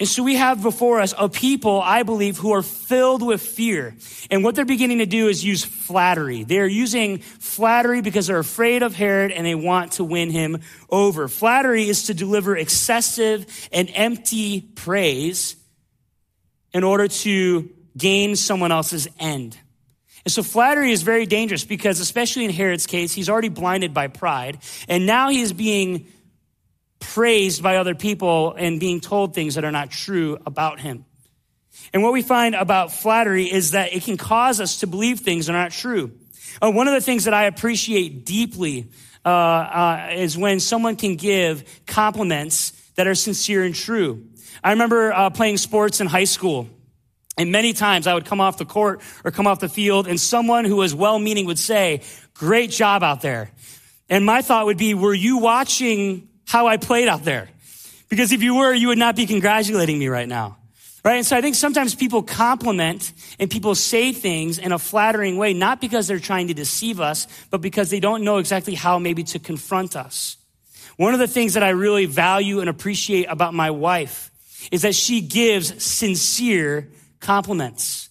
And 0.00 0.08
so 0.08 0.24
we 0.24 0.34
have 0.34 0.62
before 0.62 1.00
us 1.00 1.14
a 1.16 1.28
people, 1.28 1.80
I 1.80 2.02
believe, 2.02 2.36
who 2.36 2.52
are 2.54 2.62
filled 2.62 3.22
with 3.22 3.40
fear. 3.40 3.94
And 4.32 4.42
what 4.42 4.56
they're 4.56 4.64
beginning 4.64 4.98
to 4.98 5.06
do 5.06 5.28
is 5.28 5.44
use 5.44 5.64
flattery. 5.64 6.42
They're 6.42 6.66
using 6.66 7.18
flattery 7.18 8.00
because 8.00 8.26
they're 8.26 8.38
afraid 8.38 8.82
of 8.82 8.96
Herod 8.96 9.30
and 9.30 9.46
they 9.46 9.54
want 9.54 9.92
to 9.92 10.04
win 10.04 10.30
him 10.30 10.60
over. 10.90 11.28
Flattery 11.28 11.88
is 11.88 12.06
to 12.06 12.14
deliver 12.14 12.56
excessive 12.56 13.68
and 13.70 13.88
empty 13.94 14.62
praise 14.62 15.54
in 16.72 16.82
order 16.82 17.06
to 17.06 17.70
gain 17.96 18.36
someone 18.36 18.72
else's 18.72 19.08
end. 19.18 19.58
And 20.24 20.32
so 20.32 20.42
flattery 20.42 20.92
is 20.92 21.02
very 21.02 21.26
dangerous 21.26 21.64
because, 21.64 22.00
especially 22.00 22.44
in 22.44 22.50
Herod's 22.50 22.86
case, 22.86 23.12
he's 23.12 23.28
already 23.28 23.48
blinded 23.48 23.92
by 23.92 24.06
pride. 24.06 24.58
And 24.88 25.06
now 25.06 25.30
he 25.30 25.40
is 25.40 25.52
being 25.52 26.06
praised 27.00 27.62
by 27.62 27.76
other 27.76 27.94
people 27.94 28.54
and 28.56 28.78
being 28.78 29.00
told 29.00 29.34
things 29.34 29.56
that 29.56 29.64
are 29.64 29.72
not 29.72 29.90
true 29.90 30.38
about 30.46 30.80
him. 30.80 31.04
And 31.92 32.02
what 32.02 32.12
we 32.12 32.22
find 32.22 32.54
about 32.54 32.92
flattery 32.92 33.50
is 33.50 33.72
that 33.72 33.92
it 33.92 34.04
can 34.04 34.16
cause 34.16 34.60
us 34.60 34.80
to 34.80 34.86
believe 34.86 35.20
things 35.20 35.46
that 35.46 35.54
are 35.54 35.62
not 35.62 35.72
true. 35.72 36.12
Uh, 36.60 36.70
one 36.70 36.86
of 36.86 36.94
the 36.94 37.00
things 37.00 37.24
that 37.24 37.34
I 37.34 37.44
appreciate 37.44 38.24
deeply 38.24 38.90
uh, 39.24 39.28
uh, 39.28 40.08
is 40.12 40.38
when 40.38 40.60
someone 40.60 40.96
can 40.96 41.16
give 41.16 41.64
compliments 41.86 42.72
that 42.94 43.06
are 43.06 43.14
sincere 43.14 43.64
and 43.64 43.74
true. 43.74 44.26
I 44.62 44.70
remember 44.70 45.12
uh, 45.12 45.30
playing 45.30 45.56
sports 45.56 46.00
in 46.00 46.06
high 46.06 46.24
school. 46.24 46.68
And 47.38 47.50
many 47.50 47.72
times 47.72 48.06
I 48.06 48.14
would 48.14 48.26
come 48.26 48.40
off 48.40 48.58
the 48.58 48.64
court 48.64 49.00
or 49.24 49.30
come 49.30 49.46
off 49.46 49.60
the 49.60 49.68
field 49.68 50.06
and 50.06 50.20
someone 50.20 50.64
who 50.64 50.76
was 50.76 50.94
well 50.94 51.18
meaning 51.18 51.46
would 51.46 51.58
say, 51.58 52.02
great 52.34 52.70
job 52.70 53.02
out 53.02 53.22
there. 53.22 53.50
And 54.08 54.26
my 54.26 54.42
thought 54.42 54.66
would 54.66 54.76
be, 54.76 54.92
were 54.94 55.14
you 55.14 55.38
watching 55.38 56.28
how 56.46 56.66
I 56.66 56.76
played 56.76 57.08
out 57.08 57.24
there? 57.24 57.48
Because 58.08 58.32
if 58.32 58.42
you 58.42 58.56
were, 58.56 58.74
you 58.74 58.88
would 58.88 58.98
not 58.98 59.16
be 59.16 59.26
congratulating 59.26 59.98
me 59.98 60.08
right 60.08 60.28
now. 60.28 60.58
Right? 61.04 61.16
And 61.16 61.26
so 61.26 61.36
I 61.36 61.40
think 61.40 61.56
sometimes 61.56 61.94
people 61.94 62.22
compliment 62.22 63.12
and 63.40 63.50
people 63.50 63.74
say 63.74 64.12
things 64.12 64.58
in 64.58 64.70
a 64.70 64.78
flattering 64.78 65.36
way, 65.36 65.52
not 65.52 65.80
because 65.80 66.06
they're 66.06 66.20
trying 66.20 66.48
to 66.48 66.54
deceive 66.54 67.00
us, 67.00 67.26
but 67.50 67.60
because 67.60 67.90
they 67.90 67.98
don't 67.98 68.22
know 68.22 68.36
exactly 68.36 68.74
how 68.74 68.98
maybe 68.98 69.24
to 69.24 69.38
confront 69.38 69.96
us. 69.96 70.36
One 70.96 71.14
of 71.14 71.18
the 71.18 71.26
things 71.26 71.54
that 71.54 71.62
I 71.62 71.70
really 71.70 72.04
value 72.04 72.60
and 72.60 72.68
appreciate 72.68 73.24
about 73.24 73.54
my 73.54 73.70
wife 73.70 74.30
is 74.70 74.82
that 74.82 74.94
she 74.94 75.22
gives 75.22 75.82
sincere 75.82 76.88
compliments. 77.22 78.10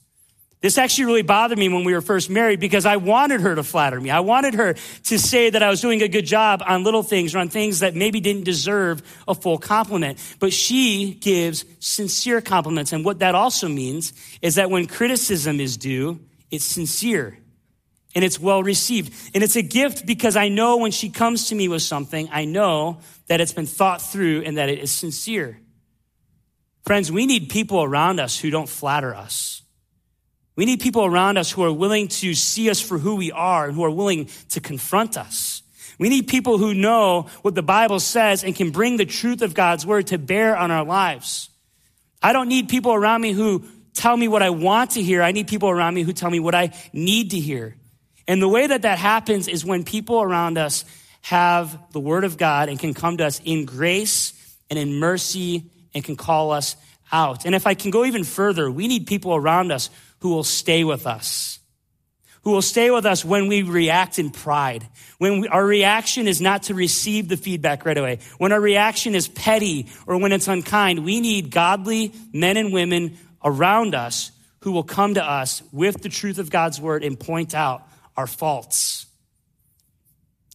This 0.61 0.77
actually 0.77 1.05
really 1.05 1.21
bothered 1.23 1.57
me 1.57 1.69
when 1.69 1.83
we 1.83 1.93
were 1.93 2.01
first 2.01 2.29
married 2.29 2.59
because 2.59 2.85
I 2.85 2.97
wanted 2.97 3.41
her 3.41 3.55
to 3.55 3.63
flatter 3.63 3.99
me. 3.99 4.11
I 4.11 4.19
wanted 4.19 4.53
her 4.53 4.73
to 5.05 5.19
say 5.19 5.49
that 5.49 5.63
I 5.63 5.71
was 5.71 5.81
doing 5.81 6.03
a 6.03 6.07
good 6.07 6.25
job 6.25 6.61
on 6.65 6.83
little 6.83 7.01
things 7.01 7.33
or 7.33 7.39
on 7.39 7.49
things 7.49 7.79
that 7.79 7.95
maybe 7.95 8.19
didn't 8.19 8.43
deserve 8.43 9.01
a 9.27 9.33
full 9.33 9.57
compliment. 9.57 10.19
But 10.39 10.53
she 10.53 11.15
gives 11.15 11.65
sincere 11.79 12.41
compliments. 12.41 12.93
And 12.93 13.03
what 13.03 13.19
that 13.19 13.33
also 13.33 13.67
means 13.67 14.13
is 14.43 14.55
that 14.55 14.69
when 14.69 14.85
criticism 14.85 15.59
is 15.59 15.77
due, 15.77 16.19
it's 16.51 16.65
sincere 16.65 17.39
and 18.13 18.23
it's 18.23 18.39
well 18.39 18.61
received. 18.61 19.13
And 19.33 19.43
it's 19.43 19.55
a 19.55 19.63
gift 19.63 20.05
because 20.05 20.35
I 20.35 20.49
know 20.49 20.77
when 20.77 20.91
she 20.91 21.09
comes 21.09 21.49
to 21.49 21.55
me 21.55 21.69
with 21.69 21.81
something, 21.81 22.29
I 22.31 22.45
know 22.45 22.99
that 23.27 23.41
it's 23.41 23.53
been 23.53 23.65
thought 23.65 24.01
through 24.01 24.43
and 24.43 24.57
that 24.57 24.69
it 24.69 24.79
is 24.79 24.91
sincere. 24.91 25.60
Friends, 26.83 27.11
we 27.11 27.25
need 27.25 27.49
people 27.49 27.83
around 27.83 28.19
us 28.19 28.39
who 28.39 28.49
don't 28.49 28.69
flatter 28.69 29.13
us. 29.13 29.61
We 30.55 30.65
need 30.65 30.81
people 30.81 31.05
around 31.05 31.37
us 31.37 31.51
who 31.51 31.63
are 31.63 31.71
willing 31.71 32.07
to 32.09 32.33
see 32.33 32.69
us 32.69 32.81
for 32.81 32.97
who 32.97 33.15
we 33.15 33.31
are 33.31 33.65
and 33.65 33.75
who 33.75 33.83
are 33.83 33.91
willing 33.91 34.29
to 34.49 34.59
confront 34.59 35.17
us. 35.17 35.61
We 35.97 36.09
need 36.09 36.27
people 36.27 36.57
who 36.57 36.73
know 36.73 37.27
what 37.41 37.55
the 37.55 37.63
Bible 37.63 37.99
says 37.99 38.43
and 38.43 38.55
can 38.55 38.71
bring 38.71 38.97
the 38.97 39.05
truth 39.05 39.41
of 39.41 39.53
God's 39.53 39.85
word 39.85 40.07
to 40.07 40.17
bear 40.17 40.57
on 40.57 40.71
our 40.71 40.83
lives. 40.83 41.49
I 42.21 42.33
don't 42.33 42.47
need 42.47 42.69
people 42.69 42.93
around 42.93 43.21
me 43.21 43.31
who 43.31 43.63
tell 43.93 44.15
me 44.15 44.27
what 44.27 44.41
I 44.41 44.49
want 44.49 44.91
to 44.91 45.03
hear. 45.03 45.21
I 45.21 45.31
need 45.31 45.47
people 45.47 45.69
around 45.69 45.93
me 45.93 46.03
who 46.03 46.13
tell 46.13 46.29
me 46.29 46.39
what 46.39 46.55
I 46.55 46.71
need 46.91 47.31
to 47.31 47.39
hear. 47.39 47.75
And 48.27 48.41
the 48.41 48.49
way 48.49 48.67
that 48.67 48.83
that 48.83 48.97
happens 48.97 49.47
is 49.47 49.65
when 49.65 49.83
people 49.83 50.21
around 50.21 50.57
us 50.57 50.85
have 51.21 51.77
the 51.91 51.99
word 51.99 52.23
of 52.23 52.37
God 52.37 52.69
and 52.69 52.79
can 52.79 52.93
come 52.93 53.17
to 53.17 53.25
us 53.25 53.41
in 53.43 53.65
grace 53.65 54.33
and 54.69 54.79
in 54.79 54.95
mercy 54.95 55.69
and 55.93 56.03
can 56.03 56.15
call 56.15 56.51
us 56.51 56.75
out. 57.11 57.45
And 57.45 57.55
if 57.55 57.67
I 57.67 57.73
can 57.73 57.91
go 57.91 58.05
even 58.05 58.23
further, 58.23 58.69
we 58.69 58.87
need 58.87 59.07
people 59.07 59.35
around 59.35 59.71
us 59.71 59.89
who 60.19 60.29
will 60.29 60.43
stay 60.43 60.83
with 60.83 61.05
us, 61.05 61.59
who 62.43 62.51
will 62.51 62.61
stay 62.61 62.91
with 62.91 63.05
us 63.05 63.25
when 63.25 63.47
we 63.47 63.63
react 63.63 64.19
in 64.19 64.29
pride, 64.29 64.87
when 65.17 65.41
we, 65.41 65.47
our 65.47 65.65
reaction 65.65 66.27
is 66.27 66.41
not 66.41 66.63
to 66.63 66.73
receive 66.73 67.27
the 67.27 67.37
feedback 67.37 67.85
right 67.85 67.97
away, 67.97 68.19
when 68.37 68.51
our 68.51 68.61
reaction 68.61 69.15
is 69.15 69.27
petty 69.27 69.87
or 70.07 70.17
when 70.17 70.31
it's 70.31 70.47
unkind. 70.47 71.03
We 71.03 71.19
need 71.21 71.51
godly 71.51 72.13
men 72.33 72.57
and 72.57 72.71
women 72.71 73.17
around 73.43 73.95
us 73.95 74.31
who 74.61 74.71
will 74.71 74.83
come 74.83 75.15
to 75.15 75.23
us 75.23 75.63
with 75.71 76.01
the 76.01 76.09
truth 76.09 76.37
of 76.37 76.49
God's 76.49 76.79
word 76.79 77.03
and 77.03 77.19
point 77.19 77.55
out 77.55 77.87
our 78.15 78.27
faults. 78.27 79.07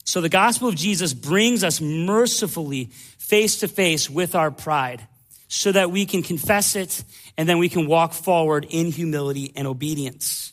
So 0.04 0.20
the 0.20 0.28
gospel 0.28 0.68
of 0.68 0.76
Jesus 0.76 1.12
brings 1.12 1.64
us 1.64 1.80
mercifully 1.80 2.90
face 3.18 3.60
to 3.60 3.68
face 3.68 4.08
with 4.08 4.36
our 4.36 4.52
pride 4.52 5.04
so 5.48 5.72
that 5.72 5.90
we 5.90 6.06
can 6.06 6.22
confess 6.22 6.76
it 6.76 7.04
and 7.36 7.48
then 7.48 7.58
we 7.58 7.68
can 7.68 7.86
walk 7.86 8.12
forward 8.12 8.66
in 8.68 8.90
humility 8.90 9.52
and 9.54 9.66
obedience. 9.66 10.52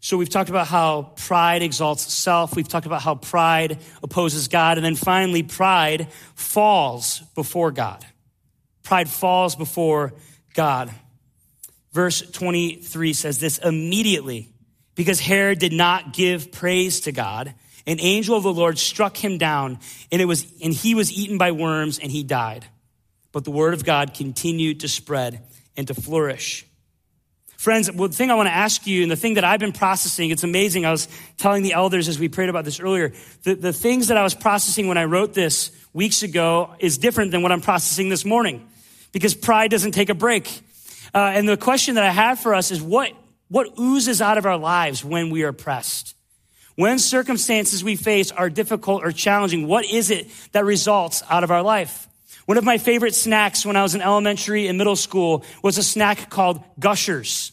So 0.00 0.16
we've 0.16 0.28
talked 0.28 0.50
about 0.50 0.66
how 0.66 1.12
pride 1.16 1.62
exalts 1.62 2.12
self. 2.12 2.56
We've 2.56 2.66
talked 2.66 2.86
about 2.86 3.02
how 3.02 3.14
pride 3.14 3.78
opposes 4.02 4.48
God. 4.48 4.76
And 4.76 4.84
then 4.84 4.96
finally, 4.96 5.44
pride 5.44 6.08
falls 6.34 7.20
before 7.36 7.70
God. 7.70 8.04
Pride 8.82 9.08
falls 9.08 9.54
before 9.54 10.12
God. 10.54 10.90
Verse 11.92 12.20
23 12.20 13.12
says 13.12 13.38
this 13.38 13.58
immediately 13.58 14.52
because 14.96 15.20
Herod 15.20 15.60
did 15.60 15.72
not 15.72 16.12
give 16.12 16.50
praise 16.50 17.02
to 17.02 17.12
God. 17.12 17.54
An 17.86 18.00
angel 18.00 18.36
of 18.36 18.42
the 18.42 18.52
Lord 18.52 18.78
struck 18.78 19.16
him 19.16 19.38
down 19.38 19.78
and 20.10 20.20
it 20.20 20.24
was, 20.24 20.44
and 20.62 20.72
he 20.72 20.96
was 20.96 21.12
eaten 21.12 21.38
by 21.38 21.52
worms 21.52 22.00
and 22.00 22.10
he 22.10 22.24
died 22.24 22.66
but 23.32 23.44
the 23.44 23.50
word 23.50 23.74
of 23.74 23.84
God 23.84 24.14
continued 24.14 24.80
to 24.80 24.88
spread 24.88 25.42
and 25.76 25.88
to 25.88 25.94
flourish. 25.94 26.66
Friends, 27.56 27.86
the 27.86 28.08
thing 28.08 28.30
I 28.30 28.34
want 28.34 28.48
to 28.48 28.54
ask 28.54 28.86
you, 28.86 29.02
and 29.02 29.10
the 29.10 29.16
thing 29.16 29.34
that 29.34 29.44
I've 29.44 29.60
been 29.60 29.72
processing, 29.72 30.30
it's 30.30 30.42
amazing. 30.42 30.84
I 30.84 30.90
was 30.90 31.06
telling 31.38 31.62
the 31.62 31.74
elders 31.74 32.08
as 32.08 32.18
we 32.18 32.28
prayed 32.28 32.48
about 32.48 32.64
this 32.64 32.80
earlier, 32.80 33.12
the, 33.44 33.54
the 33.54 33.72
things 33.72 34.08
that 34.08 34.16
I 34.16 34.24
was 34.24 34.34
processing 34.34 34.88
when 34.88 34.98
I 34.98 35.04
wrote 35.04 35.32
this 35.32 35.70
weeks 35.92 36.24
ago 36.24 36.74
is 36.80 36.98
different 36.98 37.30
than 37.30 37.42
what 37.42 37.52
I'm 37.52 37.60
processing 37.60 38.08
this 38.08 38.24
morning 38.24 38.68
because 39.12 39.34
pride 39.34 39.70
doesn't 39.70 39.92
take 39.92 40.08
a 40.08 40.14
break. 40.14 40.48
Uh, 41.14 41.18
and 41.18 41.48
the 41.48 41.56
question 41.56 41.94
that 41.94 42.04
I 42.04 42.10
have 42.10 42.40
for 42.40 42.54
us 42.54 42.70
is 42.70 42.82
what, 42.82 43.12
what 43.48 43.78
oozes 43.78 44.20
out 44.20 44.38
of 44.38 44.46
our 44.46 44.58
lives 44.58 45.04
when 45.04 45.30
we 45.30 45.44
are 45.44 45.52
pressed? 45.52 46.16
When 46.74 46.98
circumstances 46.98 47.84
we 47.84 47.96
face 47.96 48.32
are 48.32 48.50
difficult 48.50 49.04
or 49.04 49.12
challenging, 49.12 49.68
what 49.68 49.84
is 49.84 50.10
it 50.10 50.28
that 50.52 50.64
results 50.64 51.22
out 51.30 51.44
of 51.44 51.50
our 51.50 51.62
life? 51.62 52.08
One 52.46 52.58
of 52.58 52.64
my 52.64 52.78
favorite 52.78 53.14
snacks 53.14 53.64
when 53.64 53.76
I 53.76 53.82
was 53.82 53.94
in 53.94 54.02
elementary 54.02 54.66
and 54.66 54.76
middle 54.76 54.96
school 54.96 55.44
was 55.62 55.78
a 55.78 55.82
snack 55.82 56.28
called 56.28 56.62
Gushers, 56.78 57.52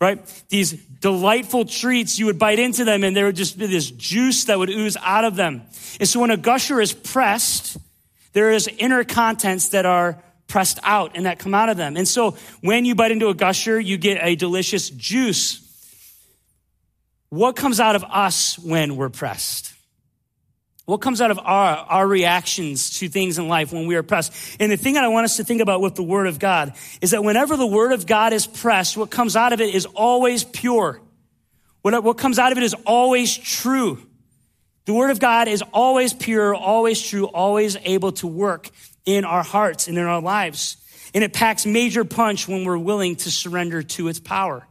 right? 0.00 0.20
These 0.48 0.72
delightful 0.72 1.64
treats, 1.64 2.18
you 2.18 2.26
would 2.26 2.38
bite 2.38 2.58
into 2.58 2.84
them 2.84 3.04
and 3.04 3.16
there 3.16 3.26
would 3.26 3.36
just 3.36 3.58
be 3.58 3.66
this 3.66 3.90
juice 3.90 4.44
that 4.44 4.58
would 4.58 4.70
ooze 4.70 4.96
out 5.02 5.24
of 5.24 5.36
them. 5.36 5.62
And 6.00 6.08
so 6.08 6.20
when 6.20 6.30
a 6.30 6.36
gusher 6.36 6.80
is 6.80 6.92
pressed, 6.92 7.76
there 8.32 8.50
is 8.50 8.68
inner 8.78 9.04
contents 9.04 9.70
that 9.70 9.86
are 9.86 10.22
pressed 10.48 10.78
out 10.82 11.12
and 11.14 11.26
that 11.26 11.38
come 11.38 11.54
out 11.54 11.68
of 11.68 11.76
them. 11.76 11.96
And 11.96 12.06
so 12.06 12.32
when 12.60 12.84
you 12.84 12.94
bite 12.94 13.10
into 13.10 13.28
a 13.28 13.34
gusher, 13.34 13.78
you 13.78 13.96
get 13.96 14.18
a 14.20 14.36
delicious 14.36 14.90
juice. 14.90 15.62
What 17.28 17.56
comes 17.56 17.80
out 17.80 17.96
of 17.96 18.04
us 18.04 18.58
when 18.58 18.96
we're 18.96 19.08
pressed? 19.08 19.75
What 20.86 20.98
comes 20.98 21.20
out 21.20 21.32
of 21.32 21.38
our, 21.40 21.76
our 21.76 22.06
reactions 22.06 22.98
to 23.00 23.08
things 23.08 23.38
in 23.38 23.48
life 23.48 23.72
when 23.72 23.88
we 23.88 23.96
are 23.96 24.04
pressed? 24.04 24.32
And 24.60 24.70
the 24.70 24.76
thing 24.76 24.94
that 24.94 25.02
I 25.02 25.08
want 25.08 25.24
us 25.24 25.36
to 25.36 25.44
think 25.44 25.60
about 25.60 25.80
with 25.80 25.96
the 25.96 26.04
Word 26.04 26.28
of 26.28 26.38
God 26.38 26.74
is 27.00 27.10
that 27.10 27.24
whenever 27.24 27.56
the 27.56 27.66
Word 27.66 27.90
of 27.90 28.06
God 28.06 28.32
is 28.32 28.46
pressed, 28.46 28.96
what 28.96 29.10
comes 29.10 29.34
out 29.34 29.52
of 29.52 29.60
it 29.60 29.74
is 29.74 29.84
always 29.84 30.44
pure. 30.44 31.00
What, 31.82 32.04
what 32.04 32.18
comes 32.18 32.38
out 32.38 32.52
of 32.52 32.58
it 32.58 32.64
is 32.64 32.74
always 32.86 33.36
true. 33.36 33.98
The 34.84 34.94
Word 34.94 35.10
of 35.10 35.18
God 35.18 35.48
is 35.48 35.62
always 35.72 36.14
pure, 36.14 36.54
always 36.54 37.02
true, 37.02 37.26
always 37.26 37.76
able 37.82 38.12
to 38.12 38.28
work 38.28 38.70
in 39.04 39.24
our 39.24 39.42
hearts 39.42 39.88
and 39.88 39.98
in 39.98 40.04
our 40.04 40.22
lives. 40.22 40.76
And 41.14 41.24
it 41.24 41.32
packs 41.32 41.66
major 41.66 42.04
punch 42.04 42.46
when 42.46 42.64
we're 42.64 42.78
willing 42.78 43.16
to 43.16 43.30
surrender 43.32 43.82
to 43.82 44.06
its 44.06 44.20
power. 44.20 44.68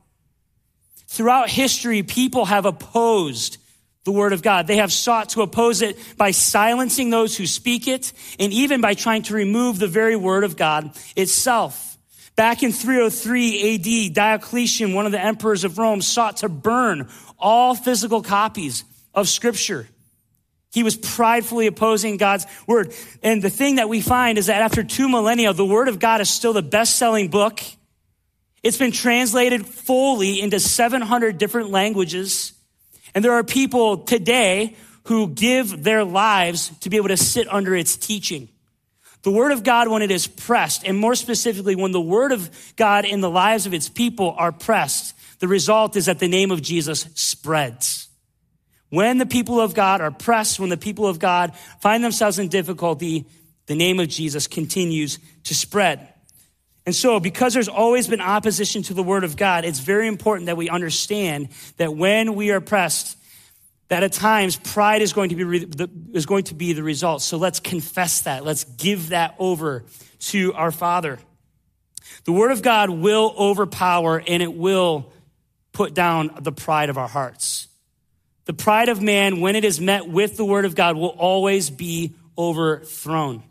Throughout 1.08 1.50
history, 1.50 2.04
people 2.04 2.46
have 2.46 2.66
opposed 2.66 3.58
the 4.06 4.12
word 4.12 4.34
of 4.34 4.42
God. 4.42 4.68
They 4.68 4.78
have 4.78 4.94
sought 4.94 5.30
to 5.30 5.42
oppose 5.42 5.82
it 5.82 5.98
by 6.16 6.32
silencing 6.32 7.10
those 7.10 7.36
who 7.36 7.46
speak 7.46 7.88
it 7.88 8.14
and 8.40 8.54
even 8.54 8.80
by 8.80 8.94
trying 8.94 9.24
to 9.24 9.34
remove 9.34 9.80
the 9.80 9.88
very 9.88 10.16
word 10.16 10.44
of 10.44 10.56
God 10.56 10.92
itself. 11.16 11.98
Back 12.36 12.64
in 12.64 12.72
303 12.72 14.08
AD, 14.08 14.14
Diocletian, 14.14 14.94
one 14.94 15.06
of 15.06 15.12
the 15.12 15.22
emperors 15.22 15.64
of 15.64 15.78
Rome, 15.78 16.02
sought 16.02 16.38
to 16.38 16.50
burn 16.50 17.10
all 17.40 17.76
physical 17.76 18.22
copies 18.22 18.84
of 19.14 19.28
scripture. 19.28 19.88
He 20.72 20.84
was 20.84 20.98
pridefully 20.98 21.68
opposing 21.68 22.18
God's 22.18 22.46
word. 22.68 22.94
And 23.24 23.42
the 23.42 23.50
thing 23.50 23.78
that 23.78 23.88
we 23.88 24.02
find 24.02 24.38
is 24.38 24.48
that 24.48 24.62
after 24.62 24.84
two 24.84 25.08
millennia, 25.08 25.54
the 25.54 25.66
word 25.66 25.88
of 25.88 26.00
God 26.00 26.20
is 26.20 26.30
still 26.30 26.52
the 26.52 26.62
best 26.62 26.98
selling 26.98 27.30
book. 27.30 27.62
It's 28.62 28.78
been 28.78 28.92
translated 28.92 29.66
fully 29.66 30.42
into 30.42 30.60
700 30.60 31.38
different 31.38 31.70
languages. 31.70 32.52
And 33.16 33.24
there 33.24 33.34
are 33.34 33.44
people 33.44 34.00
today 34.00 34.76
who 35.06 35.30
give 35.30 35.84
their 35.84 36.04
lives 36.04 36.70
to 36.82 36.90
be 36.90 36.98
able 36.98 37.08
to 37.08 37.18
sit 37.18 37.48
under 37.52 37.74
its 37.76 37.96
teaching. 37.96 38.50
The 39.24 39.32
word 39.32 39.54
of 39.54 39.64
God, 39.64 39.88
when 39.88 40.02
it 40.02 40.12
is 40.12 40.28
pressed, 40.28 40.86
and 40.86 40.98
more 40.98 41.16
specifically, 41.16 41.76
when 41.76 41.94
the 41.94 42.02
word 42.02 42.32
of 42.32 42.50
God 42.76 43.06
in 43.06 43.22
the 43.22 43.30
lives 43.30 43.66
of 43.66 43.74
its 43.74 43.90
people 43.90 44.36
are 44.38 44.52
pressed, 44.52 45.16
the 45.40 45.48
result 45.48 45.96
is 45.96 46.06
that 46.06 46.20
the 46.20 46.28
name 46.28 46.52
of 46.52 46.62
Jesus 46.62 47.08
spreads. 47.16 48.08
When 48.90 49.18
the 49.18 49.26
people 49.26 49.60
of 49.60 49.74
God 49.74 50.02
are 50.02 50.12
pressed, 50.12 50.60
when 50.60 50.70
the 50.70 50.78
people 50.78 51.08
of 51.08 51.18
God 51.18 51.56
find 51.80 52.04
themselves 52.04 52.38
in 52.38 52.50
difficulty, 52.50 53.26
the 53.66 53.76
name 53.76 54.00
of 54.00 54.10
Jesus 54.10 54.46
continues 54.48 55.20
to 55.46 55.56
spread. 55.56 56.08
And 56.86 56.94
so, 56.96 57.20
because 57.20 57.54
there's 57.54 57.68
always 57.68 58.08
been 58.08 58.22
opposition 58.22 58.84
to 58.84 58.94
the 58.94 59.02
word 59.02 59.24
of 59.24 59.36
God, 59.36 59.66
it's 59.66 59.80
very 59.80 60.08
important 60.08 60.46
that 60.46 60.58
we 60.58 60.70
understand 60.70 61.50
that 61.78 61.96
when 61.96 62.36
we 62.36 62.52
are 62.52 62.62
pressed, 62.62 63.18
that 63.88 64.04
at 64.04 64.14
times 64.14 64.56
pride 64.56 65.02
is 65.02 65.14
going 65.14 65.30
to 65.30 65.36
be 65.36 65.44
re- 65.44 65.66
the, 65.66 65.90
is 66.14 66.26
going 66.26 66.44
to 66.46 66.56
be 66.56 66.74
the 66.74 66.84
result. 66.84 67.22
So 67.22 67.38
let's 67.38 67.60
confess 67.60 68.22
that. 68.22 68.46
Let's 68.46 68.64
give 68.64 69.10
that 69.10 69.36
over 69.40 69.84
to 70.20 70.54
our 70.54 70.72
Father. 70.72 71.20
The 72.26 72.32
word 72.32 72.52
of 72.52 72.62
God 72.62 72.90
will 72.90 73.34
overpower 73.38 74.22
and 74.26 74.42
it 74.42 74.54
will 74.54 75.12
put 75.72 75.94
down 75.94 76.32
the 76.42 76.52
pride 76.52 76.90
of 76.90 76.98
our 76.98 77.08
hearts. 77.08 77.68
The 78.46 78.54
pride 78.54 78.90
of 78.90 79.02
man, 79.02 79.42
when 79.42 79.56
it 79.56 79.66
is 79.66 79.82
met 79.82 80.08
with 80.08 80.38
the 80.38 80.46
word 80.46 80.66
of 80.66 80.76
God, 80.76 80.96
will 80.96 81.10
always 81.10 81.70
be 81.70 82.14
overthrown. 82.38 83.44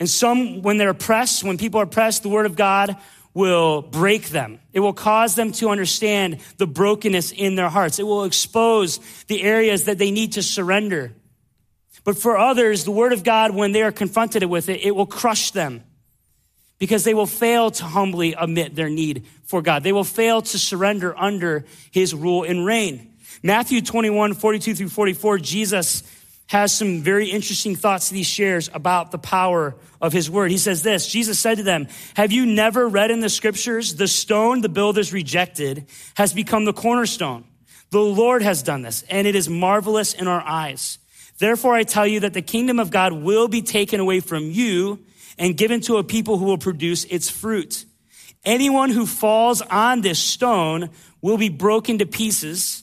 And 0.00 0.08
some, 0.08 0.62
when 0.62 0.78
they're 0.78 0.88
oppressed, 0.88 1.44
when 1.44 1.58
people 1.58 1.78
are 1.78 1.84
oppressed, 1.84 2.22
the 2.22 2.30
word 2.30 2.46
of 2.46 2.56
God 2.56 2.96
will 3.34 3.82
break 3.82 4.30
them. 4.30 4.58
It 4.72 4.80
will 4.80 4.94
cause 4.94 5.34
them 5.34 5.52
to 5.52 5.68
understand 5.68 6.38
the 6.56 6.66
brokenness 6.66 7.32
in 7.32 7.54
their 7.54 7.68
hearts. 7.68 7.98
It 7.98 8.06
will 8.06 8.24
expose 8.24 8.98
the 9.28 9.42
areas 9.42 9.84
that 9.84 9.98
they 9.98 10.10
need 10.10 10.32
to 10.32 10.42
surrender. 10.42 11.12
But 12.02 12.16
for 12.16 12.38
others, 12.38 12.84
the 12.84 12.90
word 12.90 13.12
of 13.12 13.22
God, 13.22 13.54
when 13.54 13.72
they 13.72 13.82
are 13.82 13.92
confronted 13.92 14.42
with 14.44 14.68
it, 14.68 14.84
it 14.84 14.96
will 14.96 15.06
crush 15.06 15.50
them 15.50 15.84
because 16.78 17.04
they 17.04 17.14
will 17.14 17.26
fail 17.26 17.70
to 17.70 17.84
humbly 17.84 18.34
admit 18.36 18.74
their 18.74 18.88
need 18.88 19.26
for 19.44 19.60
God. 19.60 19.84
They 19.84 19.92
will 19.92 20.02
fail 20.02 20.40
to 20.40 20.58
surrender 20.58 21.16
under 21.16 21.66
his 21.90 22.14
rule 22.14 22.42
and 22.42 22.64
reign. 22.64 23.14
Matthew 23.42 23.82
21, 23.82 24.34
42 24.34 24.74
through 24.74 24.88
44, 24.88 25.38
Jesus 25.38 26.02
has 26.50 26.74
some 26.74 27.00
very 27.00 27.30
interesting 27.30 27.76
thoughts 27.76 28.08
that 28.08 28.16
he 28.16 28.24
shares 28.24 28.68
about 28.74 29.12
the 29.12 29.18
power 29.18 29.76
of 30.00 30.12
his 30.12 30.28
word. 30.28 30.50
He 30.50 30.58
says 30.58 30.82
this 30.82 31.06
Jesus 31.06 31.38
said 31.38 31.58
to 31.58 31.62
them, 31.62 31.86
Have 32.14 32.32
you 32.32 32.44
never 32.44 32.88
read 32.88 33.12
in 33.12 33.20
the 33.20 33.28
scriptures, 33.28 33.94
the 33.94 34.08
stone 34.08 34.60
the 34.60 34.68
builders 34.68 35.12
rejected 35.12 35.86
has 36.14 36.32
become 36.34 36.64
the 36.64 36.72
cornerstone? 36.72 37.44
The 37.90 38.00
Lord 38.00 38.42
has 38.42 38.64
done 38.64 38.82
this, 38.82 39.04
and 39.08 39.28
it 39.28 39.36
is 39.36 39.48
marvelous 39.48 40.12
in 40.12 40.26
our 40.26 40.40
eyes. 40.40 40.98
Therefore, 41.38 41.74
I 41.76 41.84
tell 41.84 42.06
you 42.06 42.20
that 42.20 42.34
the 42.34 42.42
kingdom 42.42 42.80
of 42.80 42.90
God 42.90 43.12
will 43.12 43.46
be 43.46 43.62
taken 43.62 44.00
away 44.00 44.18
from 44.18 44.50
you 44.50 44.98
and 45.38 45.56
given 45.56 45.80
to 45.82 45.98
a 45.98 46.04
people 46.04 46.36
who 46.36 46.46
will 46.46 46.58
produce 46.58 47.04
its 47.04 47.30
fruit. 47.30 47.84
Anyone 48.44 48.90
who 48.90 49.06
falls 49.06 49.62
on 49.62 50.00
this 50.00 50.18
stone 50.18 50.90
will 51.22 51.38
be 51.38 51.48
broken 51.48 51.98
to 51.98 52.06
pieces. 52.06 52.82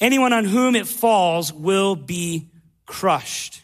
Anyone 0.00 0.34
on 0.34 0.44
whom 0.44 0.76
it 0.76 0.86
falls 0.86 1.50
will 1.50 1.96
be 1.96 2.49
crushed. 2.90 3.62